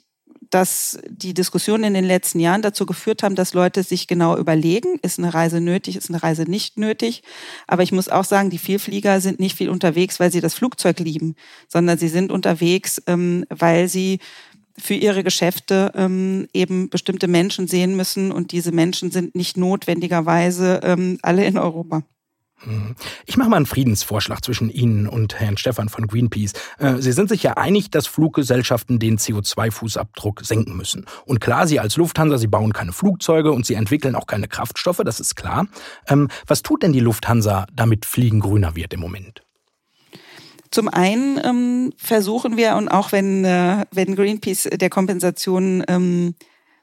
dass 0.50 0.98
die 1.08 1.34
Diskussionen 1.34 1.84
in 1.84 1.94
den 1.94 2.04
letzten 2.04 2.40
Jahren 2.40 2.62
dazu 2.62 2.86
geführt 2.86 3.22
haben, 3.22 3.34
dass 3.34 3.54
Leute 3.54 3.82
sich 3.82 4.06
genau 4.06 4.36
überlegen, 4.36 4.98
ist 5.02 5.18
eine 5.18 5.32
Reise 5.34 5.60
nötig, 5.60 5.96
ist 5.96 6.10
eine 6.10 6.22
Reise 6.22 6.42
nicht 6.42 6.78
nötig. 6.78 7.22
Aber 7.66 7.82
ich 7.82 7.92
muss 7.92 8.08
auch 8.08 8.24
sagen, 8.24 8.50
die 8.50 8.58
Vielflieger 8.58 9.20
sind 9.20 9.40
nicht 9.40 9.56
viel 9.56 9.68
unterwegs, 9.68 10.20
weil 10.20 10.32
sie 10.32 10.40
das 10.40 10.54
Flugzeug 10.54 10.98
lieben, 11.00 11.34
sondern 11.68 11.98
sie 11.98 12.08
sind 12.08 12.32
unterwegs, 12.32 13.02
ähm, 13.06 13.44
weil 13.50 13.88
sie 13.88 14.18
für 14.78 14.94
ihre 14.94 15.24
Geschäfte 15.24 15.92
ähm, 15.94 16.48
eben 16.52 16.88
bestimmte 16.88 17.28
Menschen 17.28 17.66
sehen 17.66 17.96
müssen 17.96 18.30
und 18.30 18.52
diese 18.52 18.72
Menschen 18.72 19.10
sind 19.10 19.34
nicht 19.34 19.56
notwendigerweise 19.56 20.80
ähm, 20.84 21.18
alle 21.22 21.44
in 21.44 21.58
Europa. 21.58 22.04
Ich 23.26 23.36
mache 23.36 23.48
mal 23.48 23.56
einen 23.56 23.66
Friedensvorschlag 23.66 24.44
zwischen 24.44 24.68
Ihnen 24.70 25.06
und 25.06 25.38
Herrn 25.38 25.56
Stefan 25.56 25.88
von 25.88 26.06
Greenpeace. 26.06 26.54
Äh, 26.78 26.96
Sie 26.98 27.12
sind 27.12 27.28
sich 27.28 27.42
ja 27.42 27.56
einig, 27.56 27.90
dass 27.90 28.06
Fluggesellschaften 28.06 28.98
den 28.98 29.18
CO2-Fußabdruck 29.18 30.44
senken 30.44 30.76
müssen. 30.76 31.06
Und 31.24 31.40
klar, 31.40 31.66
Sie 31.66 31.78
als 31.78 31.96
Lufthansa, 31.96 32.36
Sie 32.36 32.48
bauen 32.48 32.72
keine 32.72 32.92
Flugzeuge 32.92 33.52
und 33.52 33.64
Sie 33.64 33.74
entwickeln 33.74 34.16
auch 34.16 34.26
keine 34.26 34.48
Kraftstoffe, 34.48 35.00
das 35.04 35.20
ist 35.20 35.36
klar. 35.36 35.68
Ähm, 36.08 36.28
was 36.46 36.62
tut 36.62 36.82
denn 36.82 36.92
die 36.92 37.00
Lufthansa, 37.00 37.66
damit 37.72 38.04
Fliegen 38.04 38.40
grüner 38.40 38.74
wird 38.74 38.92
im 38.92 39.00
Moment? 39.00 39.42
Zum 40.70 40.88
einen 40.88 41.40
ähm, 41.42 41.92
versuchen 41.96 42.56
wir, 42.56 42.76
und 42.76 42.88
auch 42.88 43.12
wenn, 43.12 43.44
äh, 43.44 43.86
wenn 43.92 44.16
Greenpeace 44.16 44.68
der 44.72 44.90
Kompensation 44.90 45.84
ähm, 45.88 46.34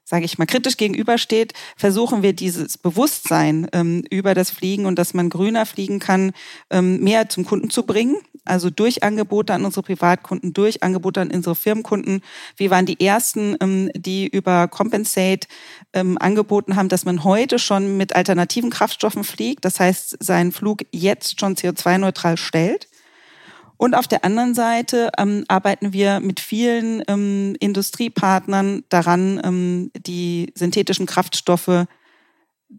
sage 0.05 0.23
ich 0.23 0.37
mal, 0.37 0.45
kritisch 0.45 0.77
gegenübersteht, 0.77 1.53
versuchen 1.75 2.21
wir 2.21 2.33
dieses 2.33 2.77
Bewusstsein 2.77 3.67
ähm, 3.73 4.03
über 4.11 4.35
das 4.35 4.51
Fliegen 4.51 4.85
und 4.85 4.99
dass 4.99 5.15
man 5.15 5.29
grüner 5.29 5.65
fliegen 5.65 5.99
kann, 5.99 6.31
ähm, 6.69 6.99
mehr 6.99 7.27
zum 7.27 7.43
Kunden 7.43 7.71
zu 7.71 7.83
bringen. 7.83 8.17
Also 8.45 8.69
durch 8.69 9.01
Angebote 9.01 9.53
an 9.55 9.65
unsere 9.65 9.81
Privatkunden, 9.81 10.53
durch 10.53 10.83
Angebote 10.83 11.19
an 11.19 11.31
unsere 11.31 11.55
Firmenkunden. 11.55 12.21
Wir 12.55 12.69
waren 12.69 12.85
die 12.85 13.03
ersten, 13.03 13.57
ähm, 13.59 13.89
die 13.95 14.27
über 14.27 14.67
Compensate 14.67 15.47
ähm, 15.93 16.19
angeboten 16.19 16.75
haben, 16.75 16.87
dass 16.87 17.05
man 17.05 17.23
heute 17.23 17.57
schon 17.57 17.97
mit 17.97 18.15
alternativen 18.15 18.69
Kraftstoffen 18.69 19.23
fliegt. 19.23 19.65
Das 19.65 19.79
heißt, 19.79 20.23
seinen 20.23 20.51
Flug 20.51 20.81
jetzt 20.91 21.39
schon 21.39 21.55
CO2-neutral 21.55 22.37
stellt. 22.37 22.87
Und 23.77 23.95
auf 23.95 24.07
der 24.07 24.23
anderen 24.23 24.53
Seite 24.53 25.11
ähm, 25.17 25.43
arbeiten 25.47 25.93
wir 25.93 26.19
mit 26.19 26.39
vielen 26.39 27.03
ähm, 27.07 27.55
Industriepartnern 27.59 28.83
daran, 28.89 29.41
ähm, 29.43 29.91
die 29.95 30.53
synthetischen 30.55 31.05
Kraftstoffe 31.05 31.85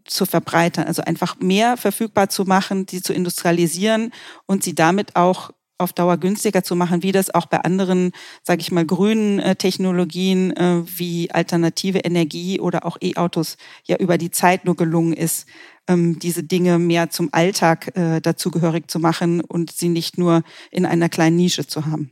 zu 0.05 0.25
verbreitern, 0.25 0.85
also 0.85 1.01
einfach 1.01 1.39
mehr 1.39 1.77
verfügbar 1.77 2.29
zu 2.29 2.45
machen, 2.45 2.87
sie 2.89 3.01
zu 3.01 3.13
industrialisieren 3.13 4.11
und 4.45 4.63
sie 4.63 4.75
damit 4.75 5.15
auch 5.15 5.51
auf 5.77 5.93
Dauer 5.93 6.17
günstiger 6.17 6.63
zu 6.63 6.75
machen, 6.75 7.03
wie 7.03 7.11
das 7.11 7.33
auch 7.33 7.45
bei 7.45 7.59
anderen, 7.59 8.11
sage 8.43 8.61
ich 8.61 8.71
mal, 8.71 8.85
grünen 8.85 9.39
äh, 9.39 9.55
Technologien 9.55 10.55
äh, 10.55 10.83
wie 10.85 11.31
alternative 11.31 11.99
Energie 11.99 12.59
oder 12.59 12.85
auch 12.85 12.97
E-Autos 13.01 13.57
ja 13.85 13.97
über 13.97 14.17
die 14.17 14.31
Zeit 14.31 14.65
nur 14.65 14.75
gelungen 14.75 15.13
ist, 15.13 15.47
ähm, 15.87 16.19
diese 16.19 16.43
Dinge 16.43 16.79
mehr 16.79 17.09
zum 17.09 17.29
Alltag 17.31 17.95
äh, 17.95 18.19
dazugehörig 18.19 18.89
zu 18.89 18.99
machen 18.99 19.41
und 19.41 19.71
sie 19.71 19.89
nicht 19.89 20.17
nur 20.17 20.43
in 20.71 20.85
einer 20.85 21.09
kleinen 21.09 21.37
Nische 21.37 21.67
zu 21.67 21.85
haben. 21.85 22.11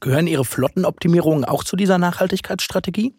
Gehören 0.00 0.26
Ihre 0.26 0.44
Flottenoptimierungen 0.44 1.44
auch 1.44 1.64
zu 1.64 1.76
dieser 1.76 1.98
Nachhaltigkeitsstrategie? 1.98 3.14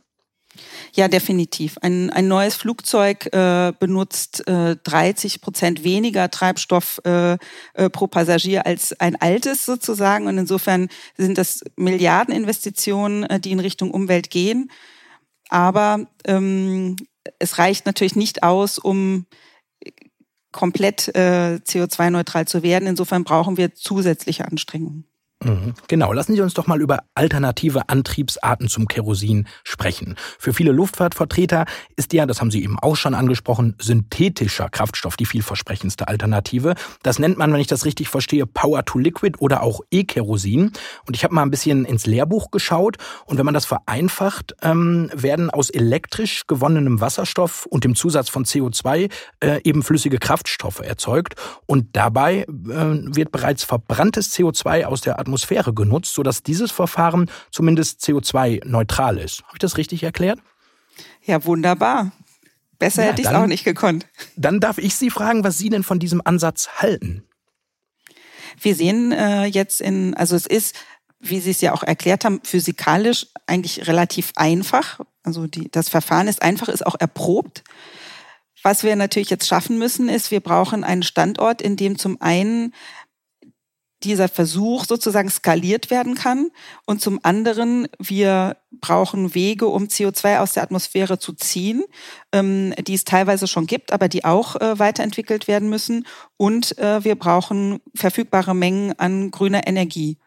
Ja, 0.94 1.08
definitiv. 1.08 1.78
Ein, 1.82 2.10
ein 2.10 2.28
neues 2.28 2.56
Flugzeug 2.56 3.28
äh, 3.34 3.74
benutzt 3.80 4.48
äh, 4.48 4.76
30 4.84 5.42
Prozent 5.42 5.84
weniger 5.84 6.30
Treibstoff 6.30 7.02
äh, 7.06 7.38
äh, 7.74 7.90
pro 7.90 8.08
Passagier 8.08 8.66
als 8.66 9.00
ein 9.00 9.16
altes 9.16 9.66
sozusagen. 9.66 10.28
Und 10.28 10.38
insofern 10.38 10.90
sind 11.18 11.38
das 11.38 11.64
Milliardeninvestitionen, 11.76 13.24
äh, 13.24 13.40
die 13.40 13.52
in 13.52 13.60
Richtung 13.60 13.92
Umwelt 13.92 14.30
gehen. 14.30 14.72
Aber 15.50 16.08
ähm, 16.26 16.96
es 17.40 17.58
reicht 17.58 17.86
natürlich 17.86 18.16
nicht 18.16 18.44
aus, 18.44 18.78
um 18.78 19.26
komplett 20.52 21.10
äh, 21.10 21.60
CO2-neutral 21.64 22.48
zu 22.48 22.64
werden. 22.64 22.88
Insofern 22.88 23.24
brauchen 23.24 23.58
wir 23.58 23.76
zusätzliche 23.76 24.46
Anstrengungen. 24.46 25.06
Genau, 25.88 26.14
lassen 26.14 26.36
Sie 26.36 26.42
uns 26.42 26.56
doch 26.56 26.66
mal 26.66 26.82
über 26.82 27.04
alternative 27.14 27.90
Antriebsarten 27.90 28.68
zum 28.68 28.88
Kerosin 28.88 29.48
sprechen. 29.64 30.16
Für 30.40 30.52
viele 30.52 30.72
Luftfahrtvertreter 30.72 31.66
ist 31.96 32.12
ja, 32.14 32.26
das 32.26 32.42
haben 32.42 32.50
Sie 32.50 32.64
eben 32.64 32.80
auch 32.80 32.96
schon 32.96 33.14
angesprochen, 33.14 33.76
synthetischer 33.80 34.70
Kraftstoff 34.70 35.16
die 35.16 35.28
vielversprechendste 35.28 36.08
Alternative. 36.08 36.74
Das 37.04 37.20
nennt 37.20 37.38
man, 37.38 37.54
wenn 37.54 37.62
ich 37.62 37.68
das 37.68 37.86
richtig 37.86 38.10
verstehe, 38.10 38.48
Power 38.48 38.84
to 38.84 38.98
Liquid 38.98 39.38
oder 39.40 39.62
auch 39.62 39.82
E-Kerosin. 39.92 40.72
Und 41.06 41.16
ich 41.16 41.24
habe 41.24 41.36
mal 41.36 41.44
ein 41.44 41.52
bisschen 41.52 41.86
ins 41.86 42.08
Lehrbuch 42.08 42.50
geschaut 42.50 42.98
und 43.26 43.38
wenn 43.38 43.46
man 43.46 43.54
das 43.54 43.66
vereinfacht, 43.66 44.56
ähm, 44.64 45.12
werden 45.14 45.50
aus 45.52 45.70
elektrisch 45.70 46.48
gewonnenem 46.48 47.00
Wasserstoff 47.00 47.68
und 47.68 47.84
dem 47.84 47.96
Zusatz 47.96 48.30
von 48.30 48.44
CO2 48.44 49.12
äh, 49.40 49.62
eben 49.64 49.84
flüssige 49.84 50.18
Kraftstoffe 50.18 50.80
erzeugt. 50.80 51.36
Und 51.68 51.96
dabei 51.96 52.40
äh, 52.40 52.46
wird 52.58 53.32
bereits 53.32 53.64
verbranntes 53.64 54.36
CO2 54.36 54.86
aus 54.86 55.02
der 55.02 55.20
Atmosphäre 55.20 55.27
genutzt, 55.74 56.14
sodass 56.14 56.44
dieses 56.44 56.72
Verfahren 56.72 57.30
zumindest 57.52 58.02
CO2-neutral 58.02 59.18
ist. 59.18 59.44
Habe 59.44 59.56
ich 59.56 59.60
das 59.60 59.78
richtig 59.78 60.04
erklärt? 60.04 60.40
Ja, 61.24 61.44
wunderbar. 61.46 62.12
Besser 62.80 63.04
ja, 63.04 63.10
hätte 63.10 63.22
ich 63.22 63.28
es 63.28 63.34
auch 63.34 63.48
nicht 63.48 63.64
gekonnt. 63.64 64.06
Dann 64.36 64.60
darf 64.60 64.78
ich 64.78 64.96
Sie 64.96 65.10
fragen, 65.10 65.44
was 65.44 65.58
Sie 65.58 65.70
denn 65.70 65.84
von 65.84 66.00
diesem 66.00 66.22
Ansatz 66.24 66.70
halten. 66.78 67.24
Wir 68.60 68.76
sehen 68.76 69.12
äh, 69.12 69.46
jetzt 69.46 69.82
in, 69.82 70.14
also 70.16 70.36
es 70.36 70.46
ist, 70.46 70.76
wie 71.20 71.40
Sie 71.40 71.52
es 71.52 71.62
ja 71.62 71.74
auch 71.74 71.84
erklärt 71.84 72.26
haben, 72.26 72.42
physikalisch 72.44 73.28
eigentlich 73.46 73.88
relativ 73.88 74.32
einfach. 74.36 75.00
Also 75.24 75.48
die, 75.48 75.70
das 75.72 75.90
Verfahren 75.90 76.28
ist 76.28 76.42
einfach, 76.42 76.70
ist 76.70 76.86
auch 76.86 76.96
erprobt. 77.00 77.64
Was 78.64 78.84
wir 78.84 78.96
natürlich 78.96 79.30
jetzt 79.30 79.48
schaffen 79.48 79.78
müssen, 79.78 80.10
ist, 80.10 80.32
wir 80.32 80.40
brauchen 80.40 80.84
einen 80.84 81.04
Standort, 81.04 81.62
in 81.62 81.78
dem 81.78 81.98
zum 81.98 82.22
einen 82.22 82.74
dieser 84.04 84.28
Versuch 84.28 84.86
sozusagen 84.86 85.30
skaliert 85.30 85.90
werden 85.90 86.16
kann. 86.16 86.50
Und 86.86 87.02
zum 87.02 87.20
anderen, 87.24 87.88
wir 88.00 88.58
brauchen 88.72 89.34
Wege, 89.34 89.68
um 89.68 89.86
CO2 89.86 90.40
aus 90.40 90.54
der 90.54 90.64
Atmosphäre 90.64 91.20
zu 91.20 91.34
ziehen, 91.34 91.84
ähm, 92.32 92.74
die 92.80 92.94
es 92.94 93.06
teilweise 93.06 93.48
schon 93.48 93.66
gibt, 93.66 93.92
aber 93.92 94.08
die 94.08 94.24
auch 94.24 94.56
äh, 94.56 94.78
weiterentwickelt 94.78 95.48
werden 95.48 95.70
müssen. 95.70 96.06
Und 96.38 96.78
äh, 96.78 97.04
wir 97.04 97.16
brauchen 97.16 97.80
verfügbare 97.96 98.56
Mengen 98.56 98.98
an 99.00 99.32
grüner 99.32 99.68
Energie. 99.68 100.18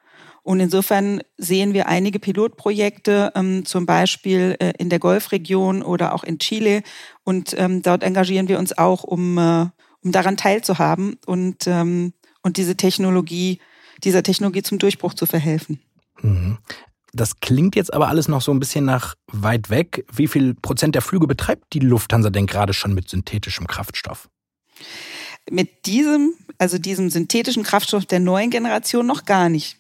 Und 0.42 0.60
insofern 0.60 1.22
sehen 1.36 1.74
wir 1.74 1.86
einige 1.86 2.18
Pilotprojekte, 2.18 3.32
ähm, 3.34 3.64
zum 3.66 3.86
Beispiel 3.86 4.56
äh, 4.58 4.72
in 4.78 4.88
der 4.88 4.98
Golfregion 4.98 5.82
oder 5.82 6.14
auch 6.14 6.24
in 6.24 6.38
Chile. 6.38 6.82
Und 7.24 7.54
ähm, 7.58 7.82
dort 7.82 8.02
engagieren 8.02 8.48
wir 8.48 8.58
uns 8.58 8.76
auch, 8.76 9.04
um, 9.04 9.38
äh, 9.38 9.66
um 10.02 10.12
daran 10.12 10.36
teilzuhaben 10.36 11.18
und 11.26 11.66
ähm, 11.66 12.14
und 12.42 12.56
diese 12.56 12.76
Technologie, 12.76 13.60
dieser 14.02 14.22
Technologie 14.22 14.62
zum 14.62 14.78
Durchbruch 14.78 15.14
zu 15.14 15.26
verhelfen. 15.26 15.80
Mhm. 16.22 16.58
Das 17.12 17.40
klingt 17.40 17.74
jetzt 17.74 17.92
aber 17.92 18.08
alles 18.08 18.28
noch 18.28 18.40
so 18.40 18.52
ein 18.52 18.60
bisschen 18.60 18.84
nach 18.84 19.16
weit 19.26 19.68
weg. 19.68 20.06
Wie 20.12 20.28
viel 20.28 20.54
Prozent 20.54 20.94
der 20.94 21.02
Flüge 21.02 21.26
betreibt 21.26 21.72
die 21.72 21.80
Lufthansa 21.80 22.30
denn 22.30 22.46
gerade 22.46 22.72
schon 22.72 22.94
mit 22.94 23.08
synthetischem 23.08 23.66
Kraftstoff? 23.66 24.28
Mit 25.50 25.86
diesem, 25.86 26.34
also 26.58 26.78
diesem 26.78 27.10
synthetischen 27.10 27.64
Kraftstoff 27.64 28.06
der 28.06 28.20
neuen 28.20 28.50
Generation 28.50 29.06
noch 29.06 29.24
gar 29.24 29.48
nicht. 29.48 29.76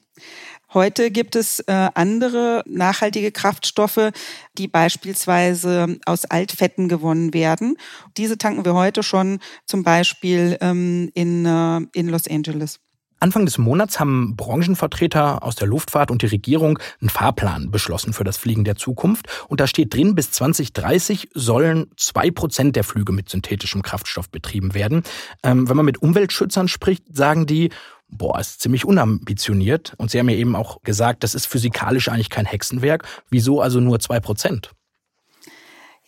Heute 0.72 1.10
gibt 1.10 1.34
es 1.34 1.60
äh, 1.60 1.88
andere 1.94 2.62
nachhaltige 2.66 3.32
Kraftstoffe, 3.32 4.12
die 4.56 4.68
beispielsweise 4.68 5.98
aus 6.06 6.24
Altfetten 6.24 6.88
gewonnen 6.88 7.34
werden. 7.34 7.76
Diese 8.16 8.38
tanken 8.38 8.64
wir 8.64 8.74
heute 8.74 9.02
schon 9.02 9.40
zum 9.66 9.82
Beispiel 9.82 10.56
ähm, 10.60 11.10
in, 11.14 11.44
äh, 11.44 11.80
in 11.92 12.08
Los 12.08 12.28
Angeles. 12.28 12.78
Anfang 13.22 13.44
des 13.44 13.58
Monats 13.58 14.00
haben 14.00 14.34
Branchenvertreter 14.34 15.42
aus 15.42 15.54
der 15.54 15.68
Luftfahrt 15.68 16.10
und 16.10 16.22
die 16.22 16.26
Regierung 16.26 16.78
einen 17.00 17.10
Fahrplan 17.10 17.70
beschlossen 17.70 18.14
für 18.14 18.24
das 18.24 18.38
Fliegen 18.38 18.64
der 18.64 18.76
Zukunft. 18.76 19.26
Und 19.48 19.60
da 19.60 19.66
steht 19.66 19.92
drin, 19.92 20.14
bis 20.14 20.30
2030 20.30 21.28
sollen 21.34 21.90
zwei 21.96 22.30
Prozent 22.30 22.76
der 22.76 22.84
Flüge 22.84 23.12
mit 23.12 23.28
synthetischem 23.28 23.82
Kraftstoff 23.82 24.30
betrieben 24.30 24.72
werden. 24.72 25.02
Ähm, 25.42 25.68
wenn 25.68 25.76
man 25.76 25.84
mit 25.84 26.00
Umweltschützern 26.00 26.68
spricht, 26.68 27.04
sagen 27.14 27.44
die, 27.44 27.68
boah, 28.10 28.38
ist 28.38 28.60
ziemlich 28.60 28.84
unambitioniert. 28.84 29.94
Und 29.96 30.10
Sie 30.10 30.18
haben 30.18 30.28
ja 30.28 30.36
eben 30.36 30.56
auch 30.56 30.82
gesagt, 30.82 31.24
das 31.24 31.34
ist 31.34 31.46
physikalisch 31.46 32.08
eigentlich 32.08 32.30
kein 32.30 32.46
Hexenwerk. 32.46 33.06
Wieso 33.30 33.60
also 33.60 33.80
nur 33.80 34.00
zwei 34.00 34.20
Prozent? 34.20 34.72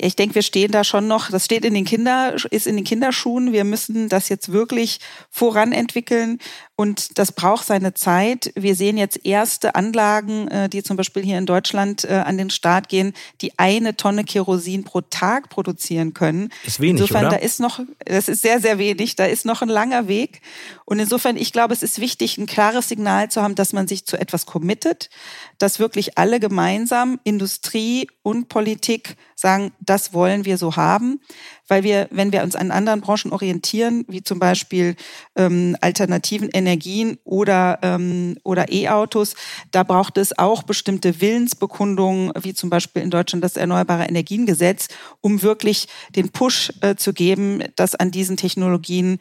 Ich 0.02 0.16
denke, 0.16 0.34
wir 0.34 0.42
stehen 0.42 0.72
da 0.72 0.82
schon 0.84 1.06
noch, 1.06 1.30
das 1.30 1.44
steht 1.44 1.64
in 1.64 1.74
den 1.74 1.84
Kinder, 1.84 2.34
ist 2.50 2.66
in 2.66 2.76
den 2.76 2.84
Kinderschuhen. 2.84 3.52
Wir 3.52 3.64
müssen 3.64 4.08
das 4.08 4.28
jetzt 4.28 4.52
wirklich 4.52 4.98
voranentwickeln 5.30 6.38
und 6.74 7.18
das 7.18 7.30
braucht 7.30 7.66
seine 7.66 7.94
Zeit. 7.94 8.52
Wir 8.56 8.74
sehen 8.74 8.96
jetzt 8.96 9.24
erste 9.24 9.76
Anlagen, 9.76 10.48
äh, 10.48 10.68
die 10.68 10.82
zum 10.82 10.96
Beispiel 10.96 11.22
hier 11.22 11.38
in 11.38 11.46
Deutschland 11.46 12.04
äh, 12.04 12.14
an 12.14 12.38
den 12.38 12.50
Start 12.50 12.88
gehen, 12.88 13.12
die 13.40 13.56
eine 13.58 13.96
Tonne 13.96 14.24
Kerosin 14.24 14.82
pro 14.82 15.02
Tag 15.02 15.48
produzieren 15.48 16.12
können. 16.14 16.48
Ist 16.66 16.80
wenig, 16.80 17.02
insofern, 17.02 17.26
oder? 17.26 17.36
da 17.36 17.42
ist 17.42 17.60
noch, 17.60 17.78
das 18.04 18.28
ist 18.28 18.42
sehr, 18.42 18.60
sehr 18.60 18.78
wenig. 18.78 19.14
Da 19.14 19.26
ist 19.26 19.44
noch 19.44 19.62
ein 19.62 19.68
langer 19.68 20.08
Weg. 20.08 20.40
Und 20.84 20.98
insofern, 20.98 21.36
ich 21.36 21.52
glaube, 21.52 21.72
es 21.74 21.84
ist 21.84 22.00
wichtig, 22.00 22.36
ein 22.38 22.46
klares 22.46 22.88
Signal 22.88 23.30
zu 23.30 23.40
haben, 23.42 23.54
dass 23.54 23.72
man 23.72 23.86
sich 23.86 24.04
zu 24.04 24.18
etwas 24.18 24.46
committet, 24.46 25.10
dass 25.58 25.78
wirklich 25.78 26.18
alle 26.18 26.40
gemeinsam, 26.40 27.20
Industrie 27.22 28.08
und 28.22 28.48
Politik 28.48 29.16
sagen, 29.42 29.72
das 29.80 30.14
wollen 30.14 30.46
wir 30.46 30.56
so 30.56 30.76
haben 30.76 31.20
weil 31.72 31.84
wir, 31.84 32.06
wenn 32.10 32.32
wir 32.32 32.42
uns 32.42 32.54
an 32.54 32.70
anderen 32.70 33.00
Branchen 33.00 33.32
orientieren, 33.32 34.04
wie 34.06 34.22
zum 34.22 34.38
Beispiel 34.38 34.94
ähm, 35.36 35.74
alternativen 35.80 36.50
Energien 36.50 37.16
oder, 37.24 37.78
ähm, 37.80 38.36
oder 38.44 38.70
E-Autos, 38.70 39.34
da 39.70 39.82
braucht 39.82 40.18
es 40.18 40.38
auch 40.38 40.64
bestimmte 40.64 41.22
Willensbekundungen, 41.22 42.30
wie 42.42 42.52
zum 42.52 42.68
Beispiel 42.68 43.00
in 43.00 43.08
Deutschland 43.08 43.42
das 43.42 43.56
Erneuerbare 43.56 44.04
Energiengesetz, 44.04 44.88
um 45.22 45.40
wirklich 45.40 45.88
den 46.14 46.28
Push 46.28 46.74
äh, 46.82 46.94
zu 46.94 47.14
geben, 47.14 47.62
dass 47.76 47.94
an 47.94 48.10
diesen 48.10 48.36
Technologien 48.36 49.18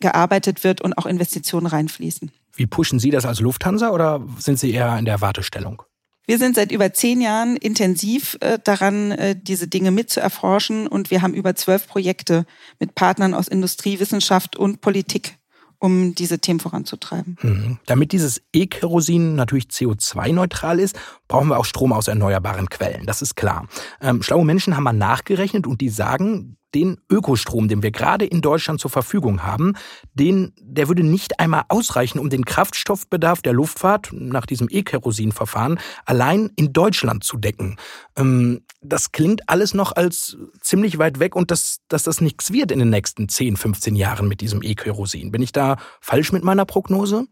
gearbeitet 0.00 0.64
wird 0.64 0.82
und 0.82 0.98
auch 0.98 1.06
Investitionen 1.06 1.66
reinfließen. 1.66 2.30
Wie 2.56 2.66
pushen 2.66 2.98
Sie 2.98 3.08
das 3.08 3.24
als 3.24 3.40
Lufthansa 3.40 3.88
oder 3.88 4.22
sind 4.36 4.58
Sie 4.58 4.70
eher 4.70 4.98
in 4.98 5.06
der 5.06 5.22
Wartestellung? 5.22 5.82
Wir 6.28 6.36
sind 6.36 6.56
seit 6.56 6.72
über 6.72 6.92
zehn 6.92 7.22
Jahren 7.22 7.56
intensiv 7.56 8.36
äh, 8.40 8.58
daran, 8.62 9.12
äh, 9.12 9.34
diese 9.34 9.66
Dinge 9.66 9.90
mit 9.90 10.10
zu 10.10 10.20
erforschen 10.20 10.86
und 10.86 11.10
wir 11.10 11.22
haben 11.22 11.32
über 11.32 11.54
zwölf 11.54 11.88
Projekte 11.88 12.44
mit 12.78 12.94
Partnern 12.94 13.32
aus 13.32 13.48
Industrie, 13.48 13.98
Wissenschaft 13.98 14.54
und 14.54 14.82
Politik, 14.82 15.38
um 15.78 16.14
diese 16.14 16.38
Themen 16.38 16.60
voranzutreiben. 16.60 17.38
Mhm. 17.40 17.78
Damit 17.86 18.12
dieses 18.12 18.42
E-Kerosin 18.52 19.36
natürlich 19.36 19.68
CO2-neutral 19.68 20.80
ist, 20.80 20.96
brauchen 21.28 21.48
wir 21.48 21.58
auch 21.58 21.64
Strom 21.64 21.92
aus 21.92 22.08
erneuerbaren 22.08 22.68
Quellen. 22.68 23.06
Das 23.06 23.22
ist 23.22 23.36
klar. 23.36 23.66
Ähm, 24.00 24.22
schlaue 24.22 24.44
Menschen 24.44 24.76
haben 24.76 24.84
mal 24.84 24.92
nachgerechnet 24.92 25.66
und 25.66 25.80
die 25.80 25.90
sagen, 25.90 26.58
den 26.74 26.98
Ökostrom, 27.10 27.68
den 27.68 27.82
wir 27.82 27.90
gerade 27.90 28.26
in 28.26 28.42
Deutschland 28.42 28.80
zur 28.80 28.90
Verfügung 28.90 29.42
haben, 29.42 29.74
den, 30.12 30.52
der 30.60 30.88
würde 30.88 31.02
nicht 31.02 31.40
einmal 31.40 31.64
ausreichen, 31.68 32.18
um 32.18 32.28
den 32.28 32.44
Kraftstoffbedarf 32.44 33.40
der 33.42 33.54
Luftfahrt 33.54 34.10
nach 34.12 34.44
diesem 34.44 34.68
E-Kerosin-Verfahren 34.70 35.78
allein 36.04 36.50
in 36.56 36.72
Deutschland 36.72 37.24
zu 37.24 37.38
decken. 37.38 37.76
Ähm, 38.16 38.60
das 38.82 39.12
klingt 39.12 39.48
alles 39.48 39.74
noch 39.74 39.96
als 39.96 40.36
ziemlich 40.60 40.98
weit 40.98 41.20
weg 41.20 41.36
und 41.36 41.50
dass, 41.50 41.80
dass 41.88 42.02
das 42.02 42.20
nichts 42.20 42.52
wird 42.52 42.70
in 42.70 42.78
den 42.78 42.90
nächsten 42.90 43.28
10, 43.28 43.56
15 43.56 43.96
Jahren 43.96 44.28
mit 44.28 44.40
diesem 44.40 44.62
E-Kerosin. 44.62 45.32
Bin 45.32 45.42
ich 45.42 45.52
da 45.52 45.76
falsch 46.00 46.32
mit 46.32 46.44
meiner 46.44 46.66
Prognose? 46.66 47.26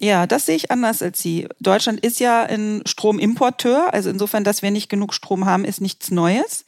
Ja, 0.00 0.26
das 0.26 0.46
sehe 0.46 0.56
ich 0.56 0.70
anders 0.70 1.02
als 1.02 1.20
Sie. 1.20 1.46
Deutschland 1.60 2.00
ist 2.00 2.18
ja 2.18 2.42
ein 2.42 2.82
Stromimporteur, 2.84 3.94
also 3.94 4.10
insofern, 4.10 4.44
dass 4.44 4.62
wir 4.62 4.70
nicht 4.70 4.88
genug 4.88 5.14
Strom 5.14 5.44
haben, 5.44 5.64
ist 5.64 5.80
nichts 5.80 6.10
Neues. 6.10 6.64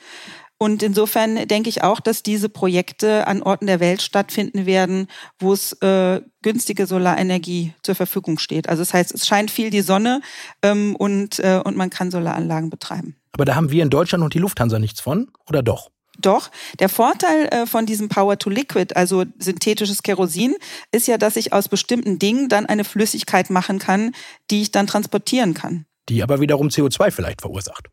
Und 0.58 0.82
insofern 0.82 1.46
denke 1.48 1.68
ich 1.68 1.82
auch, 1.82 2.00
dass 2.00 2.22
diese 2.22 2.48
Projekte 2.48 3.26
an 3.26 3.42
Orten 3.42 3.66
der 3.66 3.78
Welt 3.78 4.00
stattfinden 4.00 4.64
werden, 4.64 5.08
wo 5.38 5.52
es 5.52 5.72
äh, 5.82 6.22
günstige 6.40 6.86
Solarenergie 6.86 7.74
zur 7.82 7.94
Verfügung 7.94 8.38
steht. 8.38 8.68
Also 8.68 8.80
das 8.80 8.94
heißt, 8.94 9.12
es 9.12 9.26
scheint 9.26 9.50
viel 9.50 9.68
die 9.68 9.82
Sonne 9.82 10.22
ähm, 10.62 10.96
und, 10.96 11.40
äh, 11.40 11.60
und 11.62 11.76
man 11.76 11.90
kann 11.90 12.10
Solaranlagen 12.10 12.70
betreiben. 12.70 13.16
Aber 13.32 13.44
da 13.44 13.54
haben 13.54 13.70
wir 13.70 13.82
in 13.82 13.90
Deutschland 13.90 14.24
und 14.24 14.32
die 14.32 14.38
Lufthansa 14.38 14.78
nichts 14.78 15.00
von, 15.00 15.30
oder 15.46 15.62
doch? 15.62 15.90
Doch, 16.18 16.50
der 16.78 16.88
Vorteil 16.88 17.46
äh, 17.46 17.66
von 17.66 17.86
diesem 17.86 18.08
Power 18.08 18.38
to 18.38 18.50
Liquid, 18.50 18.94
also 18.94 19.24
synthetisches 19.38 20.02
Kerosin, 20.02 20.54
ist 20.92 21.06
ja, 21.08 21.18
dass 21.18 21.36
ich 21.36 21.52
aus 21.52 21.68
bestimmten 21.68 22.18
Dingen 22.18 22.48
dann 22.48 22.66
eine 22.66 22.84
Flüssigkeit 22.84 23.50
machen 23.50 23.78
kann, 23.78 24.12
die 24.50 24.62
ich 24.62 24.70
dann 24.70 24.86
transportieren 24.86 25.54
kann. 25.54 25.86
Die 26.08 26.22
aber 26.22 26.40
wiederum 26.40 26.68
CO2 26.68 27.10
vielleicht 27.10 27.40
verursacht 27.40 27.88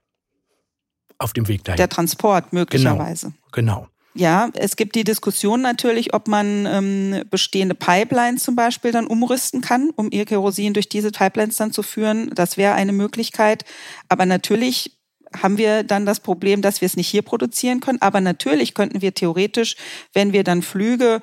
auf 1.24 1.34
dem 1.34 1.48
Weg 1.48 1.64
dahin. 1.64 1.78
Der 1.78 1.90
Transport 1.90 2.54
möglicherweise. 2.54 3.34
Genau. 3.52 3.82
genau. 3.82 3.88
Ja, 4.16 4.52
es 4.54 4.76
gibt 4.76 4.94
die 4.94 5.04
Diskussion 5.04 5.62
natürlich, 5.62 6.14
ob 6.14 6.28
man 6.28 6.68
ähm, 6.68 7.24
bestehende 7.32 7.74
Pipelines 7.74 8.44
zum 8.44 8.56
Beispiel 8.56 8.92
dann 8.92 9.08
umrüsten 9.08 9.62
kann, 9.62 9.90
um 9.96 10.10
ihr 10.12 10.26
Kerosin 10.26 10.74
durch 10.74 10.88
diese 10.88 11.10
Pipelines 11.10 11.58
dann 11.58 11.72
zu 11.72 11.82
führen. 11.82 12.30
Das 12.36 12.56
wäre 12.56 12.76
eine 12.76 12.94
Möglichkeit. 12.94 13.66
Aber 14.10 14.28
natürlich 14.28 15.00
haben 15.42 15.58
wir 15.58 15.84
dann 15.84 16.06
das 16.06 16.20
Problem, 16.20 16.62
dass 16.62 16.82
wir 16.82 16.86
es 16.86 16.98
nicht 16.98 17.08
hier 17.08 17.22
produzieren 17.22 17.80
können. 17.80 18.02
Aber 18.02 18.22
natürlich 18.22 18.74
könnten 18.74 19.02
wir 19.02 19.14
theoretisch, 19.14 19.76
wenn 20.14 20.34
wir 20.34 20.44
dann 20.44 20.62
Flüge 20.62 21.22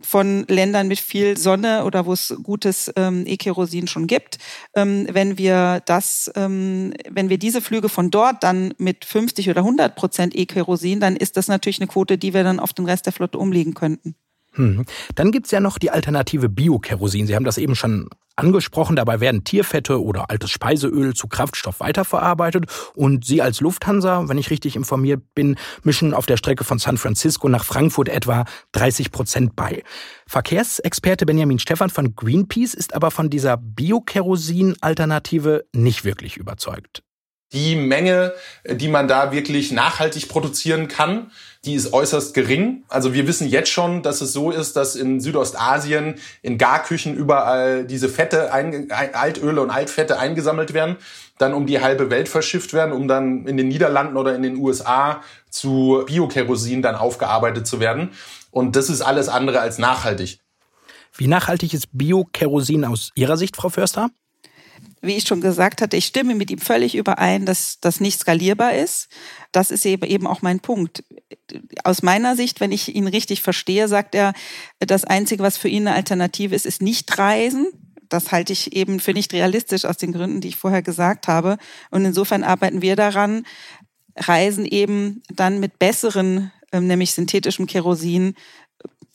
von 0.00 0.44
Ländern 0.48 0.88
mit 0.88 1.00
viel 1.00 1.36
Sonne 1.36 1.84
oder 1.84 2.06
wo 2.06 2.12
es 2.12 2.34
gutes 2.42 2.92
ähm, 2.96 3.24
E-Kerosin 3.26 3.88
schon 3.88 4.06
gibt. 4.06 4.38
Ähm, 4.74 5.08
wenn 5.10 5.38
wir 5.38 5.82
das, 5.86 6.30
ähm, 6.36 6.92
wenn 7.08 7.28
wir 7.28 7.38
diese 7.38 7.60
Flüge 7.60 7.88
von 7.88 8.10
dort 8.10 8.42
dann 8.42 8.74
mit 8.78 9.04
50 9.04 9.50
oder 9.50 9.60
100 9.60 9.96
Prozent 9.96 10.36
E-Kerosin, 10.36 11.00
dann 11.00 11.16
ist 11.16 11.36
das 11.36 11.48
natürlich 11.48 11.80
eine 11.80 11.88
Quote, 11.88 12.18
die 12.18 12.34
wir 12.34 12.44
dann 12.44 12.60
auf 12.60 12.72
den 12.72 12.84
Rest 12.84 13.06
der 13.06 13.12
Flotte 13.12 13.38
umlegen 13.38 13.74
könnten. 13.74 14.14
Hm. 14.58 14.84
Dann 15.14 15.30
gibt's 15.30 15.52
ja 15.52 15.60
noch 15.60 15.78
die 15.78 15.90
Alternative 15.90 16.48
Biokerosin. 16.48 17.26
Sie 17.26 17.36
haben 17.36 17.44
das 17.44 17.58
eben 17.58 17.76
schon 17.76 18.08
angesprochen. 18.34 18.96
Dabei 18.96 19.20
werden 19.20 19.44
Tierfette 19.44 20.02
oder 20.02 20.30
altes 20.30 20.50
Speiseöl 20.50 21.14
zu 21.14 21.28
Kraftstoff 21.28 21.78
weiterverarbeitet. 21.80 22.66
Und 22.94 23.24
Sie 23.24 23.40
als 23.40 23.60
Lufthansa, 23.60 24.28
wenn 24.28 24.36
ich 24.36 24.50
richtig 24.50 24.76
informiert 24.76 25.22
bin, 25.34 25.56
mischen 25.84 26.12
auf 26.12 26.26
der 26.26 26.36
Strecke 26.36 26.64
von 26.64 26.78
San 26.78 26.98
Francisco 26.98 27.48
nach 27.48 27.64
Frankfurt 27.64 28.08
etwa 28.08 28.44
30 28.72 29.12
Prozent 29.12 29.56
bei. 29.56 29.84
Verkehrsexperte 30.26 31.24
Benjamin 31.24 31.60
Stephan 31.60 31.90
von 31.90 32.14
Greenpeace 32.14 32.74
ist 32.74 32.94
aber 32.94 33.10
von 33.10 33.30
dieser 33.30 33.56
Biokerosin-Alternative 33.56 35.64
nicht 35.72 36.04
wirklich 36.04 36.36
überzeugt. 36.36 37.02
Die 37.52 37.76
Menge, 37.76 38.34
die 38.70 38.88
man 38.88 39.08
da 39.08 39.32
wirklich 39.32 39.72
nachhaltig 39.72 40.28
produzieren 40.28 40.86
kann, 40.86 41.30
die 41.64 41.74
ist 41.74 41.92
äußerst 41.92 42.34
gering. 42.34 42.84
Also 42.88 43.14
wir 43.14 43.26
wissen 43.26 43.48
jetzt 43.48 43.70
schon, 43.70 44.02
dass 44.02 44.20
es 44.20 44.32
so 44.32 44.50
ist, 44.50 44.76
dass 44.76 44.96
in 44.96 45.20
Südostasien 45.20 46.16
in 46.42 46.58
Garküchen 46.58 47.16
überall 47.16 47.84
diese 47.84 48.08
Fette, 48.08 48.52
Altöle 48.52 49.60
und 49.62 49.70
Altfette 49.70 50.18
eingesammelt 50.18 50.74
werden, 50.74 50.96
dann 51.38 51.54
um 51.54 51.66
die 51.66 51.80
halbe 51.80 52.10
Welt 52.10 52.28
verschifft 52.28 52.74
werden, 52.74 52.92
um 52.92 53.08
dann 53.08 53.46
in 53.46 53.56
den 53.56 53.68
Niederlanden 53.68 54.16
oder 54.16 54.34
in 54.34 54.42
den 54.42 54.56
USA 54.56 55.22
zu 55.50 56.04
Biokerosin 56.06 56.82
dann 56.82 56.96
aufgearbeitet 56.96 57.66
zu 57.66 57.80
werden. 57.80 58.10
Und 58.50 58.76
das 58.76 58.90
ist 58.90 59.00
alles 59.00 59.28
andere 59.28 59.60
als 59.60 59.78
nachhaltig. 59.78 60.40
Wie 61.16 61.26
nachhaltig 61.26 61.74
ist 61.74 61.88
Biokerosin 61.92 62.84
aus 62.84 63.10
Ihrer 63.14 63.36
Sicht, 63.36 63.56
Frau 63.56 63.68
Förster? 63.68 64.10
Wie 65.00 65.16
ich 65.16 65.26
schon 65.26 65.40
gesagt 65.40 65.80
hatte, 65.80 65.96
ich 65.96 66.06
stimme 66.06 66.34
mit 66.34 66.50
ihm 66.50 66.58
völlig 66.58 66.94
überein, 66.94 67.46
dass 67.46 67.78
das 67.80 68.00
nicht 68.00 68.18
skalierbar 68.20 68.74
ist. 68.74 69.08
Das 69.52 69.70
ist 69.70 69.86
eben 69.86 70.26
auch 70.26 70.42
mein 70.42 70.60
Punkt. 70.60 71.04
Aus 71.84 72.02
meiner 72.02 72.36
Sicht, 72.36 72.60
wenn 72.60 72.72
ich 72.72 72.94
ihn 72.94 73.06
richtig 73.06 73.42
verstehe, 73.42 73.88
sagt 73.88 74.14
er, 74.14 74.32
das 74.80 75.04
Einzige, 75.04 75.42
was 75.42 75.56
für 75.56 75.68
ihn 75.68 75.86
eine 75.86 75.96
Alternative 75.96 76.54
ist, 76.54 76.66
ist 76.66 76.82
nicht 76.82 77.16
Reisen. 77.16 77.68
Das 78.08 78.32
halte 78.32 78.52
ich 78.52 78.74
eben 78.74 79.00
für 79.00 79.12
nicht 79.12 79.32
realistisch 79.32 79.84
aus 79.84 79.98
den 79.98 80.12
Gründen, 80.12 80.40
die 80.40 80.48
ich 80.48 80.56
vorher 80.56 80.82
gesagt 80.82 81.28
habe. 81.28 81.58
Und 81.90 82.04
insofern 82.04 82.42
arbeiten 82.42 82.82
wir 82.82 82.96
daran, 82.96 83.44
Reisen 84.16 84.64
eben 84.64 85.22
dann 85.32 85.60
mit 85.60 85.78
besseren, 85.78 86.50
ähm, 86.72 86.86
nämlich 86.86 87.12
synthetischem 87.12 87.66
Kerosin, 87.66 88.34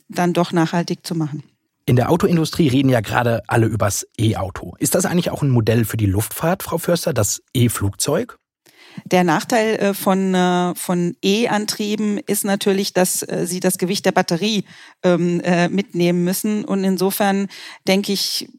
dann 0.07 0.33
doch 0.33 0.51
nachhaltig 0.51 1.05
zu 1.05 1.15
machen. 1.15 1.43
In 1.85 1.97
der 1.97 2.09
Autoindustrie 2.09 2.69
reden 2.69 2.89
ja 2.89 3.01
gerade 3.01 3.43
alle 3.47 3.65
übers 3.65 4.07
E-Auto. 4.17 4.75
Ist 4.79 4.95
das 4.95 5.05
eigentlich 5.05 5.31
auch 5.31 5.41
ein 5.41 5.49
Modell 5.49 5.83
für 5.83 5.97
die 5.97 6.05
Luftfahrt, 6.05 6.63
Frau 6.63 6.77
Förster, 6.77 7.13
das 7.13 7.41
E-Flugzeug? 7.53 8.37
Der 9.05 9.23
Nachteil 9.23 9.75
äh, 9.75 9.93
von, 9.93 10.33
äh, 10.33 10.75
von 10.75 11.15
E-Antrieben 11.23 12.19
ist 12.19 12.45
natürlich, 12.45 12.93
dass 12.93 13.21
äh, 13.23 13.45
sie 13.45 13.59
das 13.59 13.77
Gewicht 13.77 14.05
der 14.05 14.11
Batterie 14.11 14.65
ähm, 15.03 15.41
mitnehmen 15.69 16.23
müssen. 16.23 16.63
Und 16.63 16.83
insofern 16.83 17.47
denke 17.87 18.13
ich, 18.13 18.49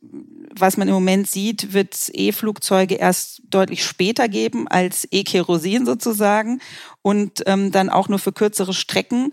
was 0.56 0.76
man 0.76 0.88
im 0.88 0.94
Moment 0.94 1.28
sieht, 1.28 1.72
wird 1.72 2.10
E-Flugzeuge 2.12 2.94
erst 2.94 3.42
deutlich 3.48 3.84
später 3.84 4.28
geben 4.28 4.68
als 4.68 5.06
E-Kerosin 5.10 5.86
sozusagen 5.86 6.60
und 7.02 7.42
ähm, 7.46 7.72
dann 7.72 7.90
auch 7.90 8.08
nur 8.08 8.18
für 8.18 8.32
kürzere 8.32 8.72
Strecken. 8.72 9.32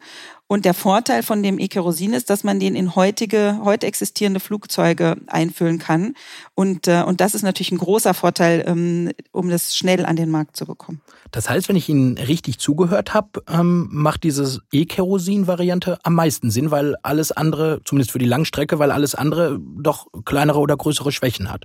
Und 0.52 0.66
der 0.66 0.74
Vorteil 0.74 1.24
von 1.24 1.44
dem 1.44 1.60
E-Kerosin 1.60 2.12
ist, 2.12 2.30
dass 2.30 2.44
man 2.44 2.60
den 2.60 2.76
in 2.76 2.94
heutige, 2.94 3.62
heute 3.64 3.88
existierende 3.88 4.42
Flugzeuge 4.42 5.16
einfüllen 5.28 5.80
kann. 5.80 6.14
Und, 6.56 6.90
äh, 6.90 7.04
und 7.08 7.22
das 7.22 7.36
ist 7.36 7.44
natürlich 7.44 7.72
ein 7.72 7.78
großer 7.78 8.14
Vorteil, 8.14 8.66
ähm, 8.68 9.12
um 9.32 9.50
das 9.50 9.78
schnell 9.78 10.06
an 10.06 10.18
den 10.18 10.30
Markt 10.30 10.58
zu 10.58 10.66
bekommen. 10.66 11.00
Das 11.32 11.50
heißt, 11.50 11.70
wenn 11.70 11.78
ich 11.78 11.88
Ihnen 11.88 12.18
richtig 12.18 12.60
zugehört 12.60 13.14
habe, 13.14 13.42
ähm, 13.48 13.88
macht 13.92 14.26
diese 14.26 14.60
E-Kerosin-Variante 14.74 16.00
am 16.04 16.16
meisten 16.16 16.52
Sinn, 16.52 16.70
weil 16.70 16.98
alles 17.02 17.32
andere, 17.32 17.80
zumindest 17.86 18.12
für 18.12 18.20
die 18.20 18.26
Langstrecke, 18.26 18.78
weil 18.78 18.92
alles 18.92 19.16
andere 19.16 19.58
doch 19.58 20.08
kleinere 20.26 20.60
oder 20.60 20.76
größere 20.76 21.14
Schwächen 21.14 21.50
hat. 21.50 21.64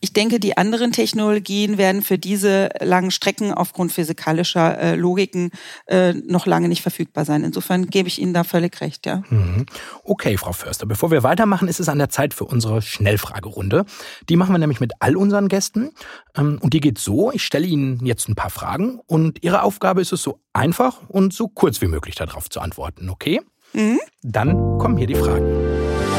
Ich 0.00 0.12
denke, 0.12 0.40
die 0.40 0.56
anderen 0.56 0.92
Technologien 0.92 1.76
werden 1.76 2.02
für 2.02 2.18
diese 2.18 2.70
langen 2.80 3.10
Strecken 3.10 3.52
aufgrund 3.52 3.92
physikalischer 3.92 4.78
äh, 4.78 4.96
Logiken 4.96 5.50
äh, 5.86 6.14
noch 6.14 6.46
lange 6.46 6.68
nicht 6.68 6.82
verfügbar 6.82 7.24
sein. 7.24 7.44
Insofern 7.44 7.86
gebe 7.86 8.08
ich 8.08 8.20
Ihnen 8.20 8.32
da 8.32 8.44
völlig 8.44 8.80
recht, 8.80 9.06
ja. 9.06 9.22
Mhm. 9.28 9.66
Okay, 10.02 10.36
Frau 10.38 10.52
Förster, 10.52 10.86
bevor 10.86 11.10
wir 11.10 11.22
weitermachen, 11.22 11.68
ist 11.68 11.80
es 11.80 11.88
an 11.88 11.98
der 11.98 12.08
Zeit 12.08 12.32
für 12.32 12.44
unsere 12.44 12.80
Schnellfragerunde. 12.80 13.84
Die 14.28 14.36
machen 14.36 14.54
wir 14.54 14.58
nämlich 14.58 14.80
mit 14.80 14.92
all 15.00 15.16
unseren 15.16 15.48
Gästen. 15.48 15.90
Ähm, 16.34 16.58
und 16.62 16.72
die 16.72 16.80
geht 16.80 16.98
so, 16.98 17.30
ich 17.32 17.44
stelle 17.44 17.66
Ihnen 17.66 18.04
jetzt 18.04 18.28
ein 18.28 18.34
paar 18.34 18.50
Fragen 18.50 19.00
und 19.06 19.42
Ihre 19.42 19.62
Aufgabe 19.62 20.00
ist 20.00 20.12
es 20.12 20.22
so 20.22 20.40
einfach 20.52 21.08
und 21.08 21.34
so 21.34 21.48
kurz 21.48 21.80
wie 21.82 21.88
möglich 21.88 22.14
darauf 22.14 22.48
zu 22.48 22.60
antworten, 22.60 23.10
okay? 23.10 23.40
Mhm. 23.72 24.00
Dann 24.22 24.78
kommen 24.78 24.96
hier 24.96 25.06
die 25.06 25.14
Fragen. 25.14 26.09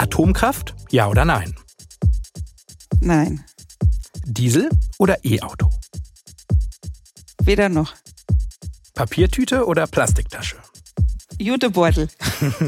Atomkraft? 0.00 0.74
Ja 0.90 1.08
oder 1.08 1.26
nein? 1.26 1.54
Nein. 3.02 3.44
Diesel 4.24 4.70
oder 4.98 5.22
E-Auto? 5.26 5.68
Weder 7.42 7.68
noch. 7.68 7.92
Papiertüte 8.94 9.66
oder 9.66 9.86
Plastiktasche? 9.86 10.56
Jutebeutel. 11.38 12.08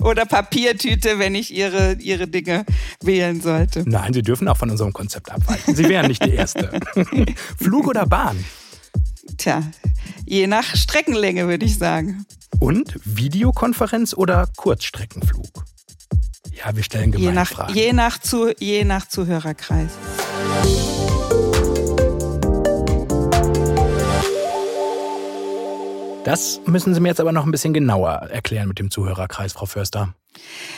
Oder 0.00 0.26
Papiertüte, 0.26 1.20
wenn 1.20 1.36
ich 1.36 1.54
ihre, 1.54 1.92
ihre 2.00 2.26
Dinge 2.26 2.64
wählen 3.00 3.40
sollte. 3.40 3.84
Nein, 3.86 4.12
Sie 4.12 4.22
dürfen 4.22 4.48
auch 4.48 4.56
von 4.56 4.70
unserem 4.70 4.92
Konzept 4.92 5.30
abweichen. 5.30 5.76
Sie 5.76 5.88
wären 5.88 6.08
nicht 6.08 6.24
die 6.24 6.34
Erste. 6.34 6.80
Flug 7.58 7.86
oder 7.86 8.06
Bahn? 8.06 8.44
Tja, 9.38 9.62
je 10.26 10.48
nach 10.48 10.74
Streckenlänge 10.74 11.46
würde 11.46 11.64
ich 11.64 11.78
sagen. 11.78 12.26
Und 12.60 12.98
Videokonferenz 13.04 14.14
oder 14.14 14.48
Kurzstreckenflug? 14.56 15.64
Ja, 16.52 16.74
wir 16.74 16.82
stellen 16.82 17.12
gemeine 17.12 17.30
je 17.30 17.34
nach, 17.34 17.48
Fragen. 17.48 17.74
Je 17.74 17.92
nach, 17.92 18.18
zu, 18.18 18.52
je 18.58 18.84
nach 18.84 19.08
Zuhörerkreis. 19.08 19.90
Das 26.24 26.62
müssen 26.64 26.94
Sie 26.94 27.00
mir 27.00 27.08
jetzt 27.08 27.20
aber 27.20 27.32
noch 27.32 27.44
ein 27.44 27.50
bisschen 27.50 27.74
genauer 27.74 28.12
erklären 28.30 28.66
mit 28.66 28.78
dem 28.78 28.90
Zuhörerkreis, 28.90 29.52
Frau 29.52 29.66
Förster. 29.66 30.14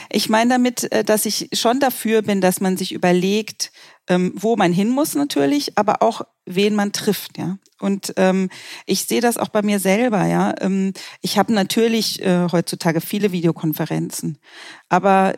Ich 0.09 0.27
meine 0.29 0.51
damit, 0.51 0.91
äh, 0.91 1.05
dass 1.05 1.25
ich 1.25 1.49
schon 1.53 1.79
dafür 1.79 2.21
bin, 2.21 2.41
dass 2.41 2.59
man 2.59 2.75
sich 2.75 2.91
überlegt, 2.91 3.71
ähm, 4.09 4.33
wo 4.35 4.57
man 4.57 4.73
hin 4.73 4.89
muss 4.89 5.15
natürlich, 5.15 5.77
aber 5.77 6.01
auch 6.01 6.21
wen 6.45 6.75
man 6.75 6.91
trifft, 6.91 7.37
ja. 7.37 7.57
Und 7.79 8.13
ähm, 8.17 8.49
ich 8.85 9.05
sehe 9.05 9.21
das 9.21 9.37
auch 9.37 9.49
bei 9.49 9.61
mir 9.61 9.79
selber, 9.79 10.25
ja. 10.25 10.53
Ähm, 10.59 10.93
ich 11.21 11.37
habe 11.37 11.53
natürlich 11.53 12.21
äh, 12.21 12.47
heutzutage 12.51 12.99
viele 12.99 13.31
Videokonferenzen, 13.31 14.39
aber 14.89 15.33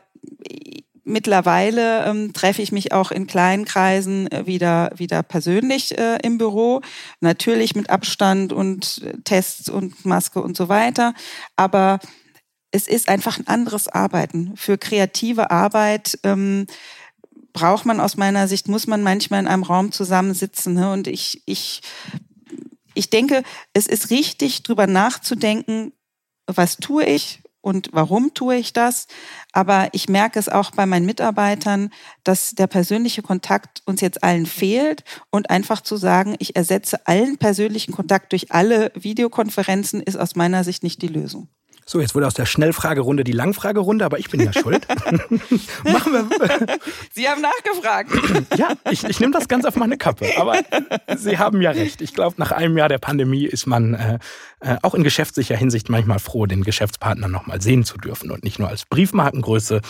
mittlerweile 1.10 2.06
ähm, 2.06 2.34
treffe 2.34 2.62
ich 2.62 2.72
mich 2.72 2.94
auch 2.94 3.12
in 3.12 3.28
kleinen 3.28 3.66
Kreisen 3.66 4.32
äh, 4.32 4.46
wieder 4.46 4.92
wieder 4.96 5.24
persönlich 5.24 5.98
äh, 5.98 6.18
im 6.24 6.38
Büro, 6.38 6.82
natürlich 7.20 7.76
mit 7.76 7.90
Abstand 7.90 8.54
und 8.54 9.02
äh, 9.04 9.18
Tests 9.24 9.70
und 9.70 10.06
Maske 10.06 10.42
und 10.42 10.56
so 10.56 10.70
weiter, 10.70 11.14
aber 11.56 12.00
es 12.72 12.88
ist 12.88 13.10
einfach 13.10 13.40
ein 13.40 13.48
anderes 13.48 13.88
Arbeiten. 13.88 14.56
Für 14.56 14.78
kreative 14.78 15.50
Arbeit 15.52 16.20
ähm, 16.24 16.68
braucht 17.54 17.86
man 17.86 18.00
aus 18.00 18.16
meiner 18.16 18.48
Sicht, 18.48 18.68
muss 18.68 18.88
man 18.88 19.02
manchmal 19.02 19.40
in 19.40 19.48
einem 19.48 19.64
Raum 19.64 19.92
zusammensitzen. 19.92 20.76
Ne? 20.76 20.92
Und 20.92 21.08
ich, 21.08 21.42
ich, 21.46 21.82
ich 22.94 23.10
denke, 23.10 23.44
es 23.74 23.88
ist 23.88 24.12
richtig, 24.12 24.64
drüber 24.64 24.88
nachzudenken, 24.88 25.94
was 26.46 26.78
tue 26.78 27.06
ich 27.06 27.42
und 27.70 27.90
warum 27.94 28.34
tue 28.34 28.56
ich 28.56 28.74
das. 28.74 29.08
Aber 29.54 29.90
ich 29.94 30.10
merke 30.10 30.40
es 30.40 30.50
auch 30.50 30.72
bei 30.72 30.88
meinen 30.88 31.06
Mitarbeitern, 31.06 31.92
dass 32.24 32.56
der 32.56 32.66
persönliche 32.66 33.22
Kontakt 33.22 33.84
uns 33.86 34.02
jetzt 34.02 34.24
allen 34.24 34.48
fehlt 34.48 35.04
und 35.30 35.52
einfach 35.52 35.82
zu 35.82 35.96
sagen, 35.96 36.36
ich 36.40 36.56
ersetze 36.56 37.06
allen 37.06 37.38
persönlichen 37.38 37.94
Kontakt 37.94 38.32
durch 38.32 38.52
alle 38.52 38.92
Videokonferenzen 38.96 40.02
ist 40.02 40.18
aus 40.18 40.36
meiner 40.36 40.64
Sicht 40.64 40.82
nicht 40.82 41.02
die 41.04 41.08
Lösung. 41.08 41.48
So, 41.90 42.00
jetzt 42.00 42.14
wurde 42.14 42.28
aus 42.28 42.36
der 42.36 42.46
Schnellfragerunde 42.46 43.24
die 43.24 43.32
Langfragerunde, 43.32 44.06
aber 44.06 44.20
ich 44.20 44.30
bin 44.30 44.42
ja 44.42 44.54
schuld. 44.54 44.88
Machen 45.86 46.14
wir. 46.14 46.78
Sie 47.12 47.28
haben 47.28 47.42
nachgefragt. 47.42 48.12
ja, 48.58 48.74
ich, 48.92 49.04
ich 49.06 49.20
nehme 49.20 49.34
das 49.34 49.48
ganz 49.48 49.66
auf 49.66 49.76
meine 49.76 49.98
Kappe. 49.98 50.28
Aber 50.38 50.60
Sie 51.18 51.40
haben 51.40 51.64
ja 51.64 51.72
recht. 51.72 52.04
Ich 52.04 52.14
glaube, 52.14 52.36
nach 52.38 52.52
einem 52.52 52.78
Jahr 52.78 52.90
der 52.90 53.00
Pandemie 53.00 53.44
ist 53.44 53.66
man 53.66 53.96
äh, 53.96 54.20
äh, 54.60 54.78
auch 54.84 54.94
in 54.94 55.04
geschäftlicher 55.04 55.58
Hinsicht 55.58 55.90
manchmal 55.90 56.20
froh, 56.20 56.46
den 56.46 56.64
Geschäftspartner 56.64 57.28
nochmal 57.28 57.60
sehen 57.60 57.84
zu 57.84 57.98
dürfen 57.98 58.30
und 58.30 58.44
nicht 58.44 58.60
nur 58.60 58.70
als 58.70 58.86
Briefmarkengröße 58.86 59.82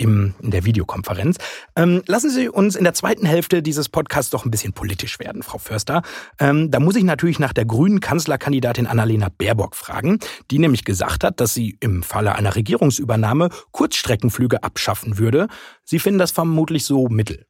im, 0.00 0.34
in 0.40 0.50
der 0.50 0.64
Videokonferenz. 0.64 1.36
Ähm, 1.76 2.02
lassen 2.06 2.30
Sie 2.30 2.48
uns 2.48 2.74
in 2.74 2.84
der 2.84 2.94
zweiten 2.94 3.26
Hälfte 3.26 3.62
dieses 3.62 3.88
Podcasts 3.88 4.30
doch 4.30 4.44
ein 4.44 4.50
bisschen 4.50 4.72
politisch 4.72 5.20
werden, 5.20 5.42
Frau 5.42 5.58
Förster. 5.58 6.02
Ähm, 6.38 6.70
da 6.70 6.80
muss 6.80 6.96
ich 6.96 7.04
natürlich 7.04 7.38
nach 7.38 7.52
der 7.52 7.66
grünen 7.66 8.00
Kanzlerkandidatin 8.00 8.86
Annalena 8.86 9.28
Baerbock 9.28 9.76
fragen, 9.76 10.18
die 10.50 10.58
nämlich 10.58 10.84
gesagt 10.84 11.22
hat, 11.22 11.40
dass 11.40 11.52
sie 11.52 11.76
im 11.80 12.02
Falle 12.02 12.34
einer 12.34 12.56
Regierungsübernahme 12.56 13.50
Kurzstreckenflüge 13.72 14.64
abschaffen 14.64 15.18
würde. 15.18 15.48
Sie 15.84 15.98
finden 15.98 16.18
das 16.18 16.30
vermutlich 16.30 16.84
so 16.86 17.08
mittel. 17.08 17.46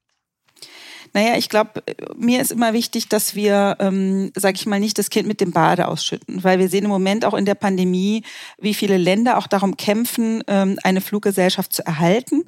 Naja, 1.13 1.37
ich 1.37 1.49
glaube, 1.49 1.83
mir 2.17 2.41
ist 2.41 2.53
immer 2.53 2.73
wichtig, 2.73 3.09
dass 3.09 3.35
wir, 3.35 3.77
ähm, 3.81 4.31
sage 4.37 4.57
ich 4.57 4.67
mal, 4.67 4.81
nicht 4.81 4.99
das 4.99 5.11
Kind 5.11 5.27
mit 5.27 5.41
dem 5.41 5.51
Bade 5.51 5.89
ausschütten, 5.89 6.45
weil 6.45 6.59
wir 6.59 6.69
sehen 6.69 6.85
im 6.85 6.91
Moment 6.91 7.25
auch 7.25 7.35
in 7.35 7.45
der 7.45 7.55
Pandemie, 7.55 8.23
wie 8.59 8.75
viele 8.75 8.97
Länder 8.97 9.39
auch 9.39 9.47
darum 9.47 9.77
kämpfen, 9.77 10.45
ähm, 10.47 10.79
eine 10.83 11.01
Fluggesellschaft 11.01 11.73
zu 11.73 11.85
erhalten. 11.85 12.45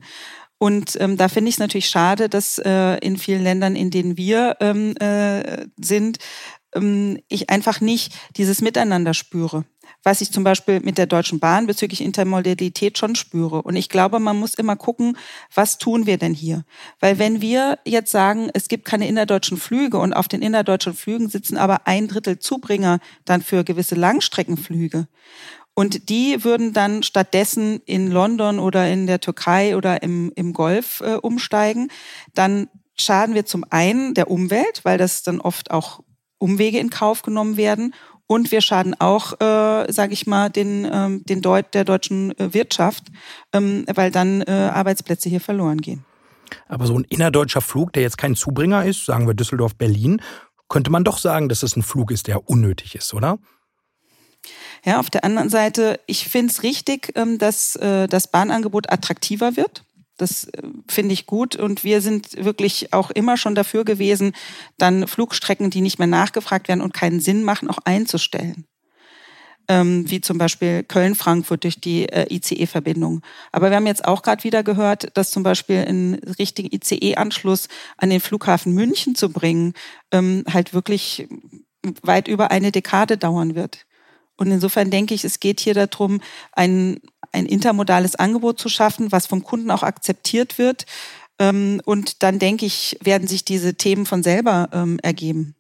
Und 0.59 0.97
ähm, 1.01 1.17
da 1.17 1.29
finde 1.29 1.49
ich 1.49 1.57
es 1.57 1.61
natürlich 1.61 1.89
schade, 1.89 2.29
dass 2.29 2.59
äh, 2.59 2.99
in 2.99 3.17
vielen 3.17 3.43
Ländern, 3.43 3.75
in 3.75 3.91
denen 3.91 4.17
wir 4.17 4.57
ähm, 4.61 4.97
äh, 4.99 5.67
sind, 5.81 6.19
ähm, 6.75 7.19
ich 7.29 7.51
einfach 7.51 7.81
nicht 7.81 8.15
dieses 8.37 8.61
Miteinander 8.61 9.13
spüre 9.13 9.65
was 10.03 10.21
ich 10.21 10.33
zum 10.33 10.45
Beispiel 10.45 10.81
mit 10.81 10.99
der 10.99 11.07
Deutschen 11.07 11.39
Bahn 11.39 11.67
bezüglich 11.67 12.01
Intermodalität 12.01 12.99
schon 12.99 13.15
spüre. 13.15 13.63
Und 13.63 13.77
ich 13.77 13.89
glaube, 13.89 14.19
man 14.19 14.39
muss 14.39 14.55
immer 14.55 14.77
gucken, 14.77 15.17
was 15.55 15.79
tun 15.79 16.07
wir 16.07 16.19
denn 16.19 16.35
hier? 16.35 16.65
Weil 17.01 17.19
wenn 17.19 17.41
wir 17.41 17.79
jetzt 17.85 18.11
sagen, 18.11 18.51
es 18.55 18.69
gibt 18.69 18.85
keine 18.85 19.09
innerdeutschen 19.09 19.57
Flüge 19.57 19.99
und 19.99 20.13
auf 20.13 20.29
den 20.29 20.43
innerdeutschen 20.43 20.95
Flügen 20.95 21.29
sitzen 21.29 21.57
aber 21.57 21.87
ein 21.87 22.09
Drittel 22.09 22.39
Zubringer 22.39 22.99
dann 23.25 23.43
für 23.43 23.65
gewisse 23.65 23.95
Langstreckenflüge 23.95 25.07
und 25.75 26.11
die 26.11 26.45
würden 26.45 26.73
dann 26.73 27.03
stattdessen 27.03 27.81
in 27.87 28.11
London 28.11 28.59
oder 28.59 28.89
in 28.89 29.07
der 29.07 29.21
Türkei 29.21 29.77
oder 29.77 30.03
im, 30.03 30.33
im 30.37 30.53
Golf 30.53 31.01
äh, 31.01 31.15
umsteigen, 31.15 31.89
dann 32.35 32.69
schaden 32.99 33.35
wir 33.35 33.47
zum 33.47 33.65
einen 33.71 34.15
der 34.15 34.31
Umwelt, 34.31 34.85
weil 34.85 34.99
das 34.99 35.23
dann 35.23 35.41
oft 35.41 35.71
auch 35.71 36.01
Umwege 36.39 36.79
in 36.79 36.91
Kauf 36.91 37.23
genommen 37.23 37.57
werden 37.57 37.95
und 38.27 38.51
wir 38.51 38.61
schaden 38.61 38.95
auch, 38.99 39.35
äh, 39.41 39.93
sage 39.93 40.13
ich 40.13 40.27
mal, 40.27 40.49
den, 40.51 40.89
ähm, 40.91 41.23
den 41.25 41.43
Deut 41.43 41.75
der 41.75 41.85
deutschen 41.85 42.37
äh, 42.39 42.55
Wirtschaft, 42.55 43.05
ähm, 43.53 43.85
weil 43.93 44.11
dann 44.11 44.43
äh, 44.43 44.71
Arbeitsplätze 44.73 45.29
hier 45.29 45.41
verloren 45.41 45.81
gehen. 45.81 46.05
Aber 46.69 46.87
so 46.87 46.99
ein 46.99 47.05
innerdeutscher 47.05 47.61
Flug, 47.61 47.93
der 47.93 48.03
jetzt 48.03 48.19
kein 48.19 48.35
Zubringer 48.35 48.85
ist, 48.85 49.07
sagen 49.07 49.27
wir 49.27 49.35
Düsseldorf-Berlin, 49.35 50.21
könnte 50.69 50.91
man 50.91 51.05
doch 51.05 51.19
sagen, 51.19 51.49
dass 51.49 51.63
es 51.63 51.77
ein 51.77 51.83
Flug 51.83 52.11
ist, 52.11 52.29
der 52.29 52.49
unnötig 52.49 52.95
ist, 52.95 53.13
oder? 53.15 53.39
Ja, 54.85 54.99
auf 54.99 55.11
der 55.11 55.25
anderen 55.25 55.49
Seite, 55.49 56.01
ich 56.07 56.29
finde 56.29 56.53
es 56.53 56.63
richtig, 56.63 57.13
ähm, 57.15 57.39
dass 57.39 57.77
äh, 57.77 58.09
das 58.09 58.29
Bahnangebot 58.29 58.91
attraktiver 58.91 59.57
wird. 59.57 59.85
Das 60.23 60.45
äh, 60.45 60.63
finde 60.89 61.13
ich 61.13 61.27
gut. 61.27 61.57
Und 61.57 61.83
wir 61.83 62.01
sind 62.01 62.45
wirklich 62.45 62.93
auch 62.93 63.11
immer 63.11 63.37
schon 63.37 63.57
dafür 63.57 63.85
gewesen, 63.85 64.33
dann 64.79 65.09
Flugstrecken, 65.09 65.69
die 65.69 65.81
nicht 65.81 65.99
mehr 65.99 66.07
nachgefragt 66.07 66.69
werden 66.69 66.81
und 66.81 66.95
keinen 66.95 67.19
Sinn 67.19 67.43
machen, 67.43 67.69
auch 67.69 67.79
einzustellen. 67.85 68.65
Ähm, 69.69 70.09
wie 70.09 70.21
zum 70.21 70.39
Beispiel 70.39 70.85
Köln-Frankfurt 70.85 71.65
durch 71.65 71.81
die 71.81 72.09
äh, 72.09 72.33
ICE-Verbindung. 72.33 73.23
Aber 73.51 73.71
wir 73.71 73.77
haben 73.77 73.87
jetzt 73.87 74.05
auch 74.05 74.23
gerade 74.23 74.45
wieder 74.45 74.63
gehört, 74.63 75.17
dass 75.17 75.31
zum 75.31 75.43
Beispiel 75.43 75.79
einen 75.79 76.15
richtigen 76.39 76.69
ICE-Anschluss 76.73 77.69
an 77.97 78.11
den 78.11 78.21
Flughafen 78.21 78.75
München 78.75 79.15
zu 79.15 79.31
bringen, 79.31 79.75
ähm, 80.11 80.45
halt 80.53 80.75
wirklich 80.75 81.29
weit 82.03 82.29
über 82.29 82.51
eine 82.51 82.71
Dekade 82.73 83.19
dauern 83.19 83.55
wird. 83.55 83.87
Und 84.37 84.51
insofern 84.51 84.91
denke 84.91 85.15
ich, 85.15 85.25
es 85.25 85.41
geht 85.41 85.61
hier 85.61 85.75
darum, 85.75 86.21
ein, 86.53 87.01
ein 87.33 87.47
intermodales 87.47 88.15
Angebot 88.15 88.59
zu 88.59 88.69
schaffen, 88.69 89.13
was 89.13 89.27
vom 89.27 89.43
Kunden 89.43 89.71
auch 89.71 89.83
akzeptiert 89.83 90.59
wird. 90.59 90.87
Ähm, 91.39 91.81
und 91.85 92.23
dann 92.23 92.39
denke 92.39 92.67
ich, 92.67 92.99
werden 93.03 93.27
sich 93.27 93.45
diese 93.45 93.75
Themen 93.75 94.07
von 94.07 94.23
selber 94.23 94.69
ähm, 94.73 94.99
ergeben. 95.03 95.55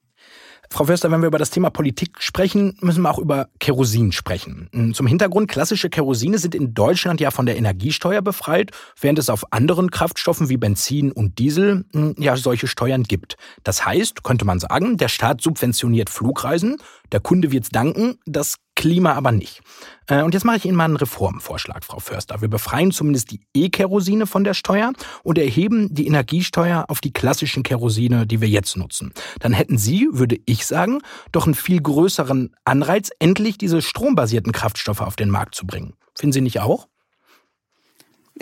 Frau 0.73 0.85
Förster, 0.85 1.11
wenn 1.11 1.21
wir 1.21 1.27
über 1.27 1.39
das 1.39 1.51
Thema 1.51 1.69
Politik 1.69 2.23
sprechen, 2.23 2.79
müssen 2.81 3.03
wir 3.03 3.11
auch 3.11 3.19
über 3.19 3.49
Kerosin 3.61 4.11
sprechen. 4.11 4.71
Hm, 4.73 4.95
zum 4.95 5.07
Hintergrund, 5.07 5.51
klassische 5.51 5.91
Kerosine 5.91 6.39
sind 6.39 6.55
in 6.55 6.73
Deutschland 6.73 7.21
ja 7.21 7.31
von 7.31 7.45
der 7.45 7.59
Energiesteuer 7.59 8.23
befreit, 8.23 8.71
während 8.99 9.19
es 9.19 9.29
auf 9.29 9.53
anderen 9.53 9.91
Kraftstoffen 9.91 10.49
wie 10.49 10.57
Benzin 10.57 11.13
und 11.13 11.39
Diesel 11.39 11.85
hm, 11.93 12.15
ja 12.19 12.39
solche 12.39 12.69
Steuern 12.69 13.03
gibt. 13.03 13.37
Das 13.65 13.85
heißt, 13.85 14.25
könnte 14.25 14.47
man 14.47 14.61
sagen, 14.61 14.97
der 14.97 15.09
Staat 15.09 15.43
subventioniert 15.43 16.09
Flugreisen, 16.09 16.79
der 17.13 17.21
Kunde 17.21 17.53
wird's 17.53 17.69
danken, 17.69 18.19
das 18.25 18.57
Klima 18.75 19.13
aber 19.13 19.33
nicht. 19.33 19.61
Äh, 20.07 20.23
und 20.23 20.35
jetzt 20.35 20.45
mache 20.45 20.57
ich 20.57 20.65
Ihnen 20.65 20.77
mal 20.77 20.85
einen 20.85 20.97
Reformvorschlag, 20.97 21.85
Frau 21.85 21.99
Förster. 21.99 22.41
Wir 22.41 22.49
befreien 22.49 22.91
zumindest 22.91 23.31
die 23.31 23.41
E-Kerosine 23.55 24.27
von 24.27 24.45
der 24.45 24.55
Steuer 24.55 24.93
und 25.23 25.39
erheben 25.39 25.95
die 25.95 26.07
Energiesteuer 26.07 26.87
auf 26.89 27.01
die 27.01 27.13
klassischen 27.13 27.63
Kerosine, 27.63 28.27
die 28.27 28.41
wir 28.41 28.49
jetzt 28.49 28.77
nutzen. 28.77 29.13
Dann 29.41 29.53
hätten 29.53 29.79
Sie, 29.79 30.09
würde 30.11 30.39
ich 30.47 30.67
sagen, 30.67 31.01
doch 31.33 31.47
einen 31.47 31.55
viel 31.55 31.81
größeren 31.81 32.55
Anreiz, 32.65 33.11
endlich 33.19 33.59
diese 33.59 33.83
strombasierten 33.83 34.53
Kraftstoffe 34.53 35.01
auf 35.01 35.17
den 35.17 35.31
Markt 35.31 35.55
zu 35.55 35.67
bringen. 35.67 35.95
Finden 36.15 36.33
Sie 36.33 36.41
nicht 36.41 36.61
auch? 36.61 36.89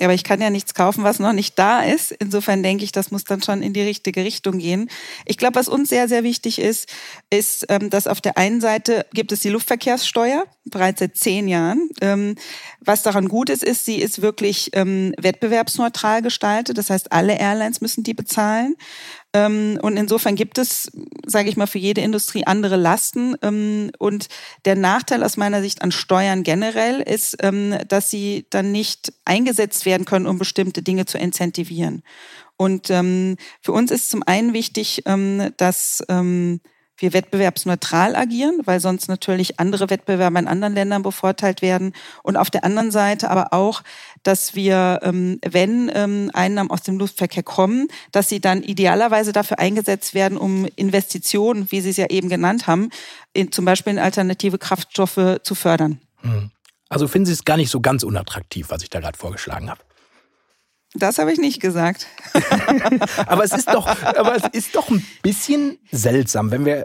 Aber 0.03 0.15
ich 0.15 0.25
kann 0.25 0.41
ja 0.41 0.51
nichts 0.51 0.75
kaufen, 0.75 1.05
was 1.05 1.19
noch 1.19 1.33
nicht 1.33 1.59
da 1.59 1.81
ist. 1.83 2.13
Insofern 2.13 2.63
denke 2.63 2.85
ich, 2.85 2.93
das 2.93 3.11
muss 3.11 3.25
dann 3.25 3.43
schon 3.43 3.63
in 3.63 3.73
die 3.73 3.83
richtige 3.83 4.25
Richtung 4.25 4.59
gehen. 4.59 4.91
Ich 5.27 5.37
glaube, 5.37 5.57
was 5.57 5.69
uns 5.69 5.89
sehr, 5.89 6.09
sehr 6.09 6.23
wichtig 6.23 6.59
ist, 6.59 6.89
ist, 7.31 7.67
ähm, 7.69 7.91
dass 7.91 8.07
auf 8.07 8.21
der 8.21 8.37
einen 8.37 8.61
Seite 8.61 9.07
gibt 9.13 9.33
es 9.33 9.41
die 9.41 9.49
Luftverkehrssteuer, 9.49 10.45
bereits 10.65 11.01
seit 11.01 11.17
zehn 11.17 11.49
Jahren. 11.49 11.89
Ähm, 12.01 12.37
was 12.81 13.03
daran 13.03 13.29
gut 13.29 13.51
ist, 13.51 13.63
ist, 13.63 13.85
sie 13.85 13.97
ist 13.97 14.23
wirklich 14.23 14.71
ähm, 14.73 15.15
wettbewerbsneutral 15.19 16.23
gestaltet. 16.23 16.79
Das 16.79 16.91
heißt, 16.91 17.13
alle 17.13 17.39
Airlines 17.39 17.81
müssen 17.81 18.05
die 18.05 18.15
bezahlen. 18.15 18.77
Ähm, 19.33 19.79
und 19.81 19.97
insofern 19.97 20.35
gibt 20.35 20.59
es, 20.59 20.90
sage 21.25 21.49
ich 21.49 21.57
mal, 21.57 21.66
für 21.66 21.79
jede 21.79 22.01
Industrie 22.01 22.47
andere 22.47 22.77
Lasten. 22.77 23.37
Ähm, 23.43 23.90
und 23.99 24.29
der 24.64 24.77
Nachteil 24.77 25.23
aus 25.23 25.37
meiner 25.37 25.62
Sicht 25.62 25.83
an 25.83 25.93
Steuern 25.93 26.43
generell 26.43 27.01
ist, 27.01 27.37
ähm, 27.40 27.77
dass 27.88 28.11
sie 28.11 28.47
dann 28.51 28.73
nicht 28.73 29.12
eingesetzt 29.25 29.87
werden 29.87 30.05
können, 30.05 30.27
um 30.27 30.38
bestimmte 30.38 30.83
Dinge 30.83 31.07
zu 31.07 31.19
incentivieren. 31.19 32.03
Und 32.57 32.88
für 32.88 33.73
uns 33.73 33.90
ist 33.90 34.11
zum 34.11 34.23
einen 34.23 34.53
wichtig, 34.53 35.03
dass 35.57 36.05
wir 37.01 37.13
wettbewerbsneutral 37.13 38.15
agieren, 38.15 38.61
weil 38.65 38.81
sonst 38.81 39.09
natürlich 39.09 39.59
andere 39.59 39.91
Wettbewerber 39.91 40.39
in 40.39 40.47
anderen 40.47 40.75
Ländern 40.75 41.03
bevorteilt 41.03 41.63
werden. 41.63 41.93
Und 42.23 42.37
auf 42.37 42.51
der 42.51 42.65
anderen 42.65 42.91
Seite 42.91 43.31
aber 43.31 43.53
auch, 43.53 43.83
dass 44.23 44.55
wir, 44.55 45.01
ähm, 45.03 45.41
wenn 45.45 45.91
ähm, 45.95 46.31
Einnahmen 46.35 46.71
aus 46.71 46.83
dem 46.83 46.99
Luftverkehr 46.99 47.43
kommen, 47.43 47.89
dass 48.13 48.29
sie 48.29 48.41
dann 48.41 48.63
idealerweise 48.63 49.33
dafür 49.33 49.59
eingesetzt 49.59 50.15
werden, 50.15 50.37
um 50.39 50.67
Investitionen, 50.77 51.71
wie 51.71 51.81
Sie 51.81 51.91
es 51.91 51.97
ja 51.97 52.07
eben 52.11 52.29
genannt 52.29 52.67
haben, 52.67 52.91
in, 53.33 53.51
zum 53.53 53.65
Beispiel 53.65 53.95
in 53.95 53.99
alternative 53.99 54.59
Kraftstoffe 54.59 55.41
zu 55.43 55.55
fördern. 55.55 56.01
Mhm. 56.23 56.51
Also 56.89 57.07
finden 57.07 57.27
Sie 57.27 57.33
es 57.33 57.45
gar 57.45 57.57
nicht 57.57 57.71
so 57.71 57.81
ganz 57.81 58.03
unattraktiv, 58.03 58.67
was 58.69 58.83
ich 58.83 58.91
da 58.91 59.01
gerade 59.01 59.17
vorgeschlagen 59.17 59.71
habe. 59.71 59.81
Das 60.94 61.18
habe 61.18 61.33
ich 61.33 61.38
nicht 61.38 61.61
gesagt. 61.61 62.09
aber 63.26 63.44
es 63.44 63.53
ist 63.53 63.68
doch, 63.68 63.87
aber 64.03 64.35
es 64.35 64.42
ist 64.53 64.74
doch 64.74 64.90
ein 64.90 65.07
bisschen 65.22 65.79
seltsam, 65.92 66.50
wenn 66.50 66.64
wir 66.64 66.85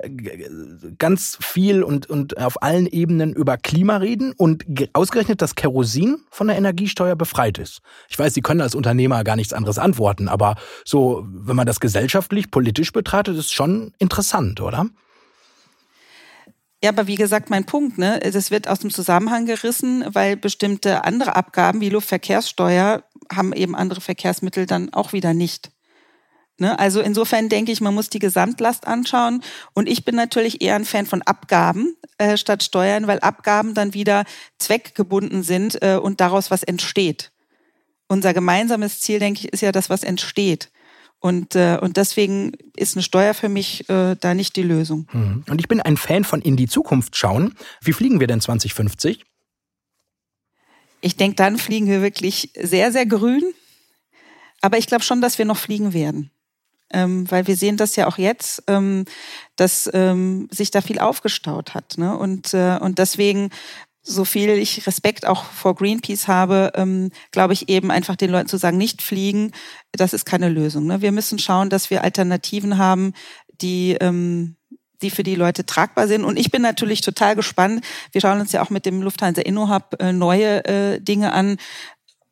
ganz 0.99 1.39
viel 1.41 1.81
und, 1.81 2.07
und 2.07 2.37
auf 2.37 2.61
allen 2.61 2.85
Ebenen 2.85 3.33
über 3.33 3.57
Klima 3.57 3.97
reden 3.97 4.31
und 4.37 4.63
ausgerechnet 4.93 5.41
das 5.41 5.55
Kerosin 5.55 6.17
von 6.29 6.47
der 6.47 6.55
Energiesteuer 6.55 7.15
befreit 7.15 7.57
ist. 7.57 7.81
Ich 8.07 8.19
weiß, 8.19 8.35
Sie 8.35 8.41
können 8.41 8.61
als 8.61 8.75
Unternehmer 8.75 9.23
gar 9.23 9.35
nichts 9.35 9.53
anderes 9.53 9.79
antworten, 9.79 10.27
aber 10.27 10.55
so, 10.83 11.25
wenn 11.27 11.55
man 11.55 11.65
das 11.65 11.79
gesellschaftlich, 11.79 12.51
politisch 12.51 12.91
betrachtet, 12.91 13.37
ist 13.37 13.53
schon 13.53 13.93
interessant, 13.97 14.61
oder? 14.61 14.85
Ja, 16.83 16.91
aber 16.91 17.07
wie 17.07 17.15
gesagt, 17.15 17.49
mein 17.49 17.65
Punkt, 17.65 17.97
ne, 17.97 18.19
das 18.19 18.51
wird 18.51 18.67
aus 18.67 18.81
dem 18.81 18.91
Zusammenhang 18.91 19.47
gerissen, 19.47 20.05
weil 20.09 20.37
bestimmte 20.37 21.03
andere 21.03 21.35
Abgaben 21.35 21.81
wie 21.81 21.89
Luftverkehrssteuer 21.89 23.03
haben 23.33 23.53
eben 23.53 23.75
andere 23.75 24.01
Verkehrsmittel 24.01 24.65
dann 24.65 24.93
auch 24.93 25.13
wieder 25.13 25.33
nicht. 25.33 25.71
Ne? 26.57 26.77
Also 26.79 27.01
insofern 27.01 27.49
denke 27.49 27.71
ich, 27.71 27.81
man 27.81 27.93
muss 27.93 28.09
die 28.09 28.19
Gesamtlast 28.19 28.87
anschauen. 28.87 29.41
Und 29.73 29.89
ich 29.89 30.05
bin 30.05 30.15
natürlich 30.15 30.61
eher 30.61 30.75
ein 30.75 30.85
Fan 30.85 31.05
von 31.05 31.21
Abgaben 31.21 31.95
äh, 32.17 32.37
statt 32.37 32.63
Steuern, 32.63 33.07
weil 33.07 33.19
Abgaben 33.19 33.73
dann 33.73 33.93
wieder 33.93 34.23
zweckgebunden 34.59 35.43
sind 35.43 35.81
äh, 35.81 35.97
und 36.01 36.21
daraus 36.21 36.51
was 36.51 36.63
entsteht. 36.63 37.31
Unser 38.07 38.33
gemeinsames 38.33 39.01
Ziel, 39.01 39.19
denke 39.19 39.41
ich, 39.41 39.53
ist 39.53 39.61
ja 39.61 39.71
das, 39.71 39.89
was 39.89 40.03
entsteht. 40.03 40.71
Und, 41.19 41.55
äh, 41.55 41.77
und 41.81 41.97
deswegen 41.97 42.51
ist 42.75 42.95
eine 42.95 43.03
Steuer 43.03 43.33
für 43.33 43.49
mich 43.49 43.89
äh, 43.89 44.15
da 44.15 44.33
nicht 44.33 44.55
die 44.55 44.63
Lösung. 44.63 45.07
Mhm. 45.11 45.43
Und 45.49 45.59
ich 45.59 45.67
bin 45.67 45.81
ein 45.81 45.97
Fan 45.97 46.23
von 46.23 46.41
in 46.41 46.55
die 46.55 46.67
Zukunft 46.67 47.17
schauen. 47.17 47.55
Wie 47.81 47.93
fliegen 47.93 48.19
wir 48.19 48.27
denn 48.27 48.41
2050? 48.41 49.25
Ich 51.05 51.17
denke, 51.17 51.35
dann 51.35 51.59
fliegen 51.59 51.85
wir 51.85 52.01
wirklich 52.01 52.49
sehr, 52.59 52.91
sehr 52.91 53.05
grün. 53.05 53.43
Aber 54.61 54.79
ich 54.79 54.87
glaube 54.87 55.03
schon, 55.03 55.21
dass 55.21 55.37
wir 55.37 55.45
noch 55.45 55.57
fliegen 55.57 55.93
werden. 55.93 56.31
Ähm, 56.91 57.29
weil 57.29 57.45
wir 57.45 57.55
sehen 57.55 57.77
das 57.77 57.95
ja 57.95 58.07
auch 58.07 58.17
jetzt, 58.17 58.63
ähm, 58.65 59.05
dass 59.55 59.87
ähm, 59.93 60.47
sich 60.49 60.71
da 60.71 60.81
viel 60.81 60.97
aufgestaut 60.97 61.75
hat. 61.75 61.99
Ne? 61.99 62.17
Und, 62.17 62.55
äh, 62.55 62.79
und 62.81 62.97
deswegen 62.97 63.51
so 64.01 64.25
viel 64.25 64.49
ich 64.49 64.87
Respekt 64.87 65.27
auch 65.27 65.43
vor 65.43 65.75
Greenpeace 65.75 66.27
habe, 66.27 66.71
ähm, 66.73 67.11
glaube 67.29 67.53
ich 67.53 67.69
eben 67.69 67.91
einfach 67.91 68.15
den 68.15 68.31
Leuten 68.31 68.49
zu 68.49 68.57
sagen, 68.57 68.77
nicht 68.77 69.03
fliegen, 69.03 69.51
das 69.91 70.11
ist 70.11 70.25
keine 70.25 70.49
Lösung. 70.49 70.87
Ne? 70.87 71.03
Wir 71.03 71.11
müssen 71.11 71.37
schauen, 71.37 71.69
dass 71.69 71.91
wir 71.91 72.03
Alternativen 72.03 72.79
haben, 72.79 73.13
die 73.61 73.95
ähm, 74.01 74.55
die 75.01 75.09
für 75.09 75.23
die 75.23 75.35
Leute 75.35 75.65
tragbar 75.65 76.07
sind. 76.07 76.23
Und 76.23 76.37
ich 76.37 76.51
bin 76.51 76.61
natürlich 76.61 77.01
total 77.01 77.35
gespannt. 77.35 77.83
Wir 78.11 78.21
schauen 78.21 78.39
uns 78.39 78.51
ja 78.51 78.61
auch 78.61 78.69
mit 78.69 78.85
dem 78.85 79.01
Lufthansa 79.01 79.41
InnoHub 79.41 79.95
äh, 79.99 80.13
neue 80.13 80.65
äh, 80.65 80.99
Dinge 80.99 81.33
an, 81.33 81.57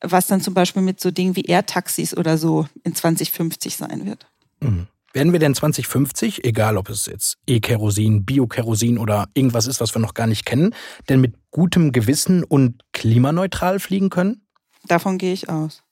was 0.02 0.28
dann 0.28 0.42
zum 0.42 0.54
Beispiel 0.54 0.82
mit 0.82 1.00
so 1.00 1.12
Dingen 1.12 1.36
wie 1.36 1.44
Air-Taxis 1.44 2.16
oder 2.16 2.38
so 2.38 2.68
in 2.84 2.94
2050 2.96 3.78
sein 3.78 4.06
wird. 4.06 4.28
Mhm. 4.60 4.88
Werden 5.14 5.32
wir 5.32 5.40
denn 5.40 5.54
2050, 5.54 6.44
egal 6.44 6.76
ob 6.76 6.90
es 6.90 7.06
jetzt 7.06 7.38
E-Kerosin, 7.46 8.26
Biokerosin 8.26 8.98
oder 8.98 9.30
irgendwas 9.36 9.68
ist, 9.68 9.80
was 9.80 9.94
wir 9.94 10.02
noch 10.02 10.16
gar 10.16 10.26
nicht 10.26 10.44
kennen, 10.44 10.74
denn 11.08 11.22
mit 11.22 11.36
gutem 11.52 11.92
Gewissen 11.92 12.44
und 12.44 12.82
klimaneutral 12.94 13.80
fliegen 13.80 14.10
können? 14.10 14.42
Davon 14.88 15.20
gehe 15.20 15.34
ich 15.34 15.50
aus. 15.50 15.83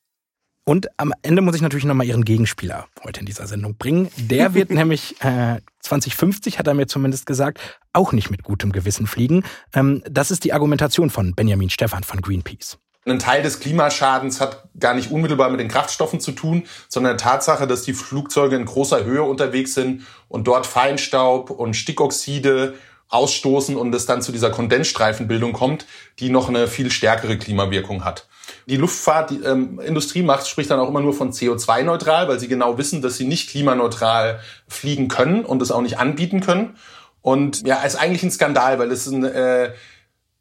Und 0.71 0.87
am 0.95 1.13
Ende 1.21 1.41
muss 1.41 1.53
ich 1.53 1.61
natürlich 1.61 1.83
nochmal 1.83 2.07
Ihren 2.07 2.23
Gegenspieler 2.23 2.87
heute 3.03 3.19
in 3.19 3.25
dieser 3.25 3.45
Sendung 3.45 3.75
bringen. 3.75 4.09
Der 4.15 4.53
wird 4.53 4.69
nämlich 4.69 5.21
äh, 5.21 5.59
2050, 5.81 6.59
hat 6.59 6.67
er 6.67 6.73
mir 6.73 6.87
zumindest 6.87 7.25
gesagt, 7.25 7.59
auch 7.91 8.13
nicht 8.13 8.31
mit 8.31 8.43
gutem 8.43 8.71
Gewissen 8.71 9.05
fliegen. 9.05 9.43
Ähm, 9.73 10.01
das 10.09 10.31
ist 10.31 10.45
die 10.45 10.53
Argumentation 10.53 11.09
von 11.09 11.35
Benjamin 11.35 11.69
Stephan 11.69 12.05
von 12.05 12.21
Greenpeace. 12.21 12.77
Ein 13.05 13.19
Teil 13.19 13.43
des 13.43 13.59
Klimaschadens 13.59 14.39
hat 14.39 14.63
gar 14.79 14.93
nicht 14.93 15.11
unmittelbar 15.11 15.49
mit 15.49 15.59
den 15.59 15.67
Kraftstoffen 15.67 16.21
zu 16.21 16.31
tun, 16.31 16.63
sondern 16.87 17.17
die 17.17 17.21
Tatsache, 17.21 17.67
dass 17.67 17.81
die 17.81 17.93
Flugzeuge 17.93 18.55
in 18.55 18.63
großer 18.63 19.03
Höhe 19.03 19.23
unterwegs 19.23 19.73
sind 19.73 20.03
und 20.29 20.47
dort 20.47 20.65
Feinstaub 20.65 21.49
und 21.49 21.73
Stickoxide 21.73 22.75
ausstoßen 23.09 23.75
und 23.75 23.93
es 23.93 24.05
dann 24.05 24.21
zu 24.21 24.31
dieser 24.31 24.51
Kondensstreifenbildung 24.51 25.51
kommt, 25.51 25.85
die 26.19 26.29
noch 26.29 26.47
eine 26.47 26.69
viel 26.69 26.91
stärkere 26.91 27.37
Klimawirkung 27.37 28.05
hat. 28.05 28.29
Die 28.71 28.77
Luftfahrtindustrie 28.77 30.19
ähm, 30.19 30.25
macht, 30.25 30.47
spricht 30.47 30.71
dann 30.71 30.79
auch 30.79 30.87
immer 30.87 31.01
nur 31.01 31.13
von 31.13 31.33
CO2-neutral, 31.33 32.29
weil 32.29 32.39
sie 32.39 32.47
genau 32.47 32.77
wissen, 32.77 33.01
dass 33.01 33.17
sie 33.17 33.25
nicht 33.25 33.49
klimaneutral 33.49 34.39
fliegen 34.65 35.09
können 35.09 35.43
und 35.43 35.61
es 35.61 35.71
auch 35.71 35.81
nicht 35.81 35.99
anbieten 35.99 36.39
können. 36.39 36.77
Und 37.21 37.67
ja, 37.67 37.83
ist 37.83 37.97
eigentlich 37.97 38.23
ein 38.23 38.31
Skandal, 38.31 38.79
weil 38.79 38.89
es 38.89 39.07
ein 39.07 39.25
äh, 39.25 39.73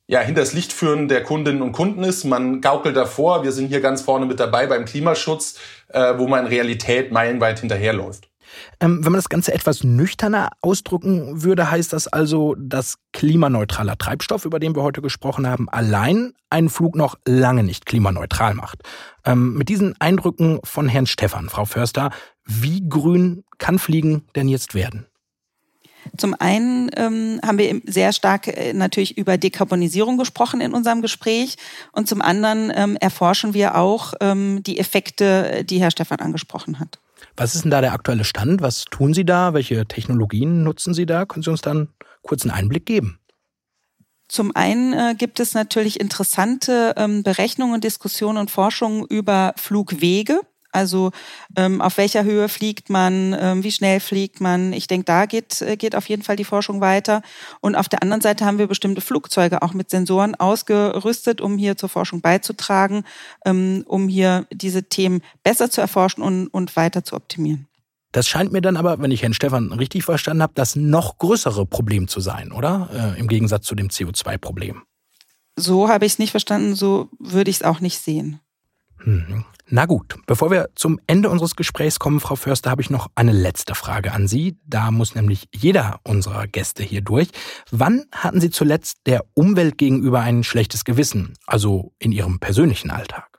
ja, 0.07 0.21
hinters 0.21 0.53
Licht 0.53 0.73
führen 0.73 1.09
der 1.09 1.25
Kundinnen 1.25 1.61
und 1.61 1.73
Kunden 1.73 2.05
ist. 2.05 2.23
Man 2.23 2.61
gaukelt 2.61 2.95
davor, 2.97 3.43
wir 3.43 3.51
sind 3.51 3.67
hier 3.67 3.81
ganz 3.81 4.03
vorne 4.03 4.27
mit 4.27 4.39
dabei 4.39 4.69
beim 4.69 4.85
Klimaschutz, 4.85 5.59
äh, 5.89 6.17
wo 6.17 6.29
man 6.29 6.45
in 6.45 6.47
Realität 6.47 7.11
meilenweit 7.11 7.59
hinterherläuft. 7.59 8.30
Ähm, 8.81 9.05
wenn 9.05 9.13
man 9.13 9.19
das 9.19 9.29
Ganze 9.29 9.53
etwas 9.53 9.85
nüchterner 9.85 10.51
ausdrücken 10.61 11.43
würde, 11.43 11.71
heißt 11.71 11.93
das 11.93 12.09
also, 12.09 12.55
dass 12.59 12.99
klimaneutraler 13.13 13.99
Treibstoff, 13.99 14.45
über 14.45 14.61
den 14.61 14.75
wir 14.75 14.83
heute 14.83 15.03
gesprochen 15.03 15.47
haben, 15.47 15.69
allein 15.69 16.33
einen 16.51 16.69
Flug 16.69 16.97
noch 16.97 17.17
lange 17.27 17.63
nicht 17.63 17.87
klimaneutral 17.87 18.55
macht. 18.55 18.83
Ähm, 19.25 19.55
mit 19.55 19.69
diesen 19.69 20.01
Eindrücken 20.01 20.61
von 20.65 20.89
Herrn 20.89 21.07
Stephan, 21.07 21.49
Frau 21.49 21.65
Förster, 21.65 22.11
wie 22.45 22.89
grün 22.89 23.45
kann 23.59 23.79
Fliegen 23.79 24.25
denn 24.35 24.49
jetzt 24.49 24.75
werden? 24.75 25.07
Zum 26.17 26.35
einen 26.39 26.91
ähm, 26.97 27.41
haben 27.45 27.59
wir 27.59 27.81
sehr 27.85 28.13
stark 28.13 28.49
äh, 28.49 28.73
natürlich 28.73 29.19
über 29.19 29.37
Dekarbonisierung 29.37 30.17
gesprochen 30.17 30.61
in 30.61 30.73
unserem 30.73 31.03
Gespräch 31.03 31.57
und 31.93 32.09
zum 32.09 32.23
anderen 32.23 32.73
ähm, 32.75 32.97
erforschen 32.97 33.55
wir 33.55 33.77
auch 33.77 34.15
ähm, 34.21 34.63
die 34.63 34.79
Effekte, 34.79 35.65
die 35.65 35.81
Herr 35.81 35.91
Stefan 35.91 36.21
angesprochen 36.21 36.81
hat. 36.81 36.99
Was 37.37 37.55
ist 37.55 37.65
denn 37.65 37.71
da 37.71 37.81
der 37.81 37.93
aktuelle 37.93 38.25
Stand? 38.25 38.63
Was 38.63 38.85
tun 38.85 39.15
Sie 39.15 39.25
da? 39.25 39.55
Welche 39.55 39.87
Technologien 39.87 40.63
nutzen 40.63 40.95
Sie 40.95 41.07
da? 41.07 41.27
Können 41.27 41.43
Sie 41.43 41.51
uns 41.51 41.61
dann 41.61 41.89
kurz 42.23 42.43
einen 42.43 42.53
Einblick 42.53 42.87
geben? 42.87 43.19
Zum 44.29 44.55
einen 44.55 44.93
äh, 44.93 45.15
gibt 45.19 45.41
es 45.41 45.55
natürlich 45.55 45.99
interessante 45.99 46.95
ähm, 46.97 47.25
Berechnungen, 47.25 47.81
Diskussionen 47.81 48.39
und 48.39 48.51
Forschungen 48.51 49.05
über 49.05 49.55
Flugwege. 49.57 50.41
Also 50.73 51.11
ähm, 51.57 51.81
auf 51.81 51.97
welcher 51.97 52.25
Höhe 52.25 52.49
fliegt 52.49 52.91
man, 52.91 53.37
ähm, 53.39 53.65
wie 53.65 53.73
schnell 53.73 54.01
fliegt 54.01 54.41
man. 54.41 54.73
Ich 54.73 54.87
denke, 54.87 55.05
da 55.05 55.27
geht, 55.27 55.63
äh, 55.63 55.77
geht 55.77 55.97
auf 55.97 56.09
jeden 56.09 56.23
Fall 56.23 56.37
die 56.37 56.45
Forschung 56.45 56.81
weiter. 56.81 57.23
Und 57.61 57.75
auf 57.75 57.89
der 57.89 58.03
anderen 58.03 58.21
Seite 58.21 58.45
haben 58.45 58.59
wir 58.59 58.67
bestimmte 58.67 59.01
Flugzeuge 59.01 59.63
auch 59.63 59.75
mit 59.75 59.91
Sensoren 59.91 60.35
ausgerüstet, 60.35 61.41
um 61.41 61.59
hier 61.59 61.77
zur 61.77 61.89
Forschung 61.89 62.21
beizutragen, 62.21 63.05
ähm, 63.45 63.85
um 63.87 64.09
hier 64.09 64.47
diese 64.53 64.85
Themen 64.85 65.23
besser 65.43 65.71
zu 65.71 65.81
erforschen 65.81 66.23
und, 66.23 66.49
und 66.49 66.77
weiter 66.77 67.05
zu 67.05 67.17
optimieren. 67.17 67.67
Das 68.13 68.27
scheint 68.27 68.53
mir 68.53 68.61
dann 68.61 68.77
aber, 68.77 69.01
wenn 69.01 69.13
ich 69.13 69.23
Herrn 69.23 69.35
Stefan 69.35 69.73
richtig 69.73 70.05
verstanden 70.05 70.43
habe, 70.43 70.53
das 70.57 70.75
noch 70.75 71.19
größere 71.19 71.65
Problem 71.65 72.09
zu 72.09 72.21
sein, 72.21 72.51
oder? 72.51 73.15
Äh, 73.17 73.21
Im 73.21 73.29
Gegensatz 73.29 73.67
zu 73.67 73.75
dem 73.75 73.89
CO2-Problem. 73.89 74.83
So 75.57 75.89
habe 75.89 76.07
ich 76.07 76.13
es 76.13 76.19
nicht 76.19 76.33
verstanden, 76.33 76.75
so 76.75 77.09
würde 77.19 77.51
ich 77.51 77.57
es 77.57 77.63
auch 77.63 77.81
nicht 77.81 78.01
sehen. 78.01 78.41
Hm. 79.05 79.45
Na 79.73 79.87
gut, 79.87 80.17
bevor 80.27 80.51
wir 80.51 80.71
zum 80.75 80.99
Ende 81.07 81.31
unseres 81.31 81.55
Gesprächs 81.55 82.01
kommen, 82.01 82.19
Frau 82.19 82.35
Förster, 82.35 82.71
habe 82.71 82.83
ich 82.83 82.91
noch 82.91 83.09
eine 83.15 83.31
letzte 83.31 83.77
Frage 83.77 84.13
an 84.13 84.27
Sie. 84.27 84.59
Da 84.67 84.91
muss 84.91 85.15
nämlich 85.15 85.49
jeder 85.55 86.01
unserer 86.03 86.49
Gäste 86.49 86.83
hier 86.83 87.03
durch. 87.03 87.29
Wann 87.71 88.07
hatten 88.11 88.41
Sie 88.41 88.51
zuletzt 88.51 88.99
der 89.07 89.25
Umwelt 89.35 89.79
gegenüber 89.79 90.23
ein 90.23 90.43
schlechtes 90.43 90.85
Gewissen, 90.85 91.35
also 91.47 91.93
in 92.01 92.11
Ihrem 92.11 92.41
persönlichen 92.41 92.91
Alltag? 92.91 93.30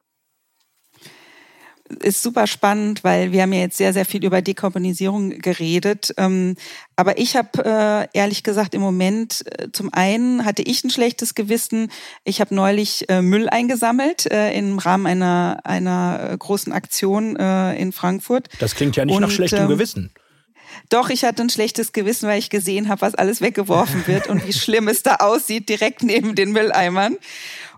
Ist 1.99 2.23
super 2.23 2.47
spannend, 2.47 3.04
weil 3.04 3.32
wir 3.32 3.41
haben 3.41 3.54
ja 3.54 3.62
jetzt 3.62 3.77
sehr, 3.77 3.93
sehr 3.93 4.06
viel 4.06 4.23
über 4.23 4.41
Dekarbonisierung 4.41 5.39
geredet. 5.39 6.13
Ähm, 6.17 6.56
aber 6.95 7.17
ich 7.17 7.36
habe 7.36 8.10
äh, 8.13 8.17
ehrlich 8.17 8.43
gesagt 8.43 8.73
im 8.75 8.82
Moment, 8.82 9.43
äh, 9.45 9.69
zum 9.71 9.93
einen 9.93 10.45
hatte 10.45 10.62
ich 10.62 10.84
ein 10.84 10.89
schlechtes 10.89 11.36
Gewissen. 11.36 11.91
Ich 12.23 12.41
habe 12.41 12.54
neulich 12.54 13.10
äh, 13.10 13.21
Müll 13.21 13.49
eingesammelt 13.49 14.25
im 14.25 14.80
Rahmen 14.80 15.08
einer, 15.08 15.60
einer 15.63 16.36
großen 16.38 16.71
Aktion 16.73 17.36
in 17.36 17.91
Frankfurt. 17.91 18.49
Das 18.60 18.75
klingt 18.75 18.95
ja 18.95 19.06
nicht 19.06 19.15
Und, 19.15 19.21
nach 19.21 19.32
schlechtem 19.32 19.63
ähm, 19.63 19.67
Gewissen. 19.67 20.12
Doch, 20.89 21.10
ich 21.10 21.23
hatte 21.23 21.41
ein 21.41 21.49
schlechtes 21.49 21.93
Gewissen, 21.93 22.27
weil 22.27 22.39
ich 22.39 22.49
gesehen 22.49 22.89
habe, 22.89 23.01
was 23.01 23.15
alles 23.15 23.41
weggeworfen 23.41 24.08
wird 24.08 24.27
und 24.27 24.45
wie 24.47 24.54
schlimm 24.54 24.88
es 24.88 25.04
da 25.04 25.15
aussieht, 25.15 25.69
direkt 25.69 26.04
neben 26.04 26.36
den 26.36 26.51
Mülleimern. 26.51 27.17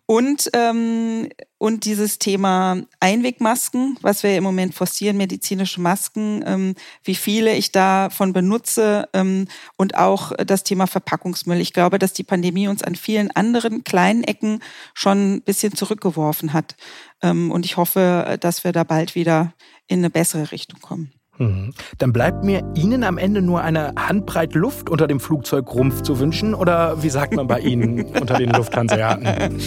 Und, 0.05 0.49
ähm, 0.53 1.29
und 1.57 1.85
dieses 1.85 2.19
Thema 2.19 2.81
Einwegmasken, 2.99 3.97
was 4.01 4.21
wir 4.23 4.35
im 4.35 4.43
Moment 4.43 4.75
forcieren, 4.75 5.15
medizinische 5.15 5.79
Masken, 5.79 6.43
ähm, 6.45 6.75
wie 7.05 7.15
viele 7.15 7.55
ich 7.55 7.71
davon 7.71 8.33
benutze 8.33 9.07
ähm, 9.13 9.47
und 9.77 9.95
auch 9.95 10.33
das 10.45 10.63
Thema 10.63 10.87
Verpackungsmüll. 10.87 11.61
Ich 11.61 11.71
glaube, 11.71 11.99
dass 11.99 12.11
die 12.11 12.25
Pandemie 12.25 12.67
uns 12.67 12.83
an 12.83 12.95
vielen 12.95 13.31
anderen 13.31 13.85
kleinen 13.85 14.25
Ecken 14.25 14.59
schon 14.93 15.35
ein 15.35 15.41
bisschen 15.41 15.73
zurückgeworfen 15.73 16.51
hat. 16.51 16.75
Ähm, 17.21 17.49
und 17.49 17.65
ich 17.65 17.77
hoffe, 17.77 18.37
dass 18.41 18.65
wir 18.65 18.73
da 18.73 18.83
bald 18.83 19.15
wieder 19.15 19.53
in 19.87 19.99
eine 19.99 20.09
bessere 20.09 20.51
Richtung 20.51 20.81
kommen. 20.81 21.13
Mhm. 21.37 21.73
Dann 21.97 22.13
bleibt 22.13 22.43
mir 22.43 22.63
Ihnen 22.75 23.03
am 23.03 23.17
Ende 23.17 23.41
nur 23.41 23.61
eine 23.61 23.93
Handbreit 23.97 24.53
Luft 24.53 24.89
unter 24.89 25.07
dem 25.07 25.19
Flugzeugrumpf 25.19 26.01
zu 26.01 26.19
wünschen 26.19 26.53
oder 26.53 27.01
wie 27.01 27.09
sagt 27.09 27.33
man 27.33 27.47
bei 27.47 27.59
Ihnen 27.59 28.03
unter 28.19 28.37
den 28.37 28.51
Lufthansa-Jaten? 28.51 29.59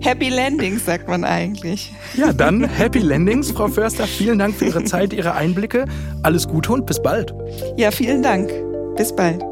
Happy 0.00 0.28
Landings, 0.28 0.84
sagt 0.86 1.08
man 1.08 1.24
eigentlich. 1.24 1.92
Ja, 2.16 2.32
dann 2.32 2.64
Happy 2.64 3.00
Landings, 3.00 3.50
Frau 3.50 3.68
Förster. 3.68 4.06
Vielen 4.06 4.38
Dank 4.38 4.54
für 4.54 4.66
Ihre 4.66 4.84
Zeit, 4.84 5.12
Ihre 5.12 5.34
Einblicke. 5.34 5.86
Alles 6.22 6.46
Gute 6.46 6.72
und 6.72 6.86
bis 6.86 7.02
bald. 7.02 7.34
Ja, 7.76 7.90
vielen 7.90 8.22
Dank. 8.22 8.50
Bis 8.96 9.14
bald. 9.14 9.42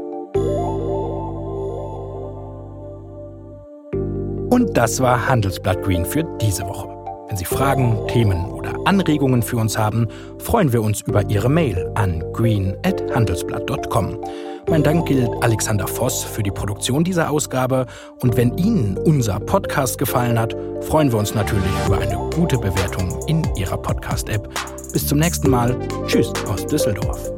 Und 4.49 4.75
das 4.75 5.01
war 5.01 5.27
Handelsblatt 5.27 5.83
Green 5.83 6.05
für 6.05 6.23
diese 6.41 6.63
Woche. 6.63 6.96
Wenn 7.37 7.45
Sie 7.45 7.55
Fragen, 7.55 8.07
Themen 8.07 8.45
oder 8.45 8.73
Anregungen 8.85 9.43
für 9.43 9.57
uns 9.57 9.77
haben, 9.77 10.07
freuen 10.39 10.73
wir 10.73 10.81
uns 10.81 11.01
über 11.01 11.29
Ihre 11.29 11.49
Mail 11.49 11.91
an 11.93 12.23
green.handelsblatt.com. 12.33 14.17
Mein 14.67 14.81
Dank 14.81 15.05
gilt 15.05 15.29
Alexander 15.41 15.87
Voss 15.87 16.23
für 16.23 16.41
die 16.41 16.49
Produktion 16.49 17.03
dieser 17.03 17.29
Ausgabe. 17.29 17.85
Und 18.23 18.37
wenn 18.37 18.57
Ihnen 18.57 18.97
unser 18.97 19.39
Podcast 19.39 19.99
gefallen 19.99 20.39
hat, 20.39 20.55
freuen 20.81 21.11
wir 21.11 21.19
uns 21.19 21.35
natürlich 21.35 21.69
über 21.85 21.99
eine 21.99 22.17
gute 22.33 22.57
Bewertung 22.57 23.19
in 23.27 23.43
Ihrer 23.55 23.77
Podcast-App. 23.77 24.49
Bis 24.91 25.05
zum 25.05 25.19
nächsten 25.19 25.51
Mal. 25.51 25.77
Tschüss 26.07 26.33
aus 26.49 26.65
Düsseldorf. 26.65 27.31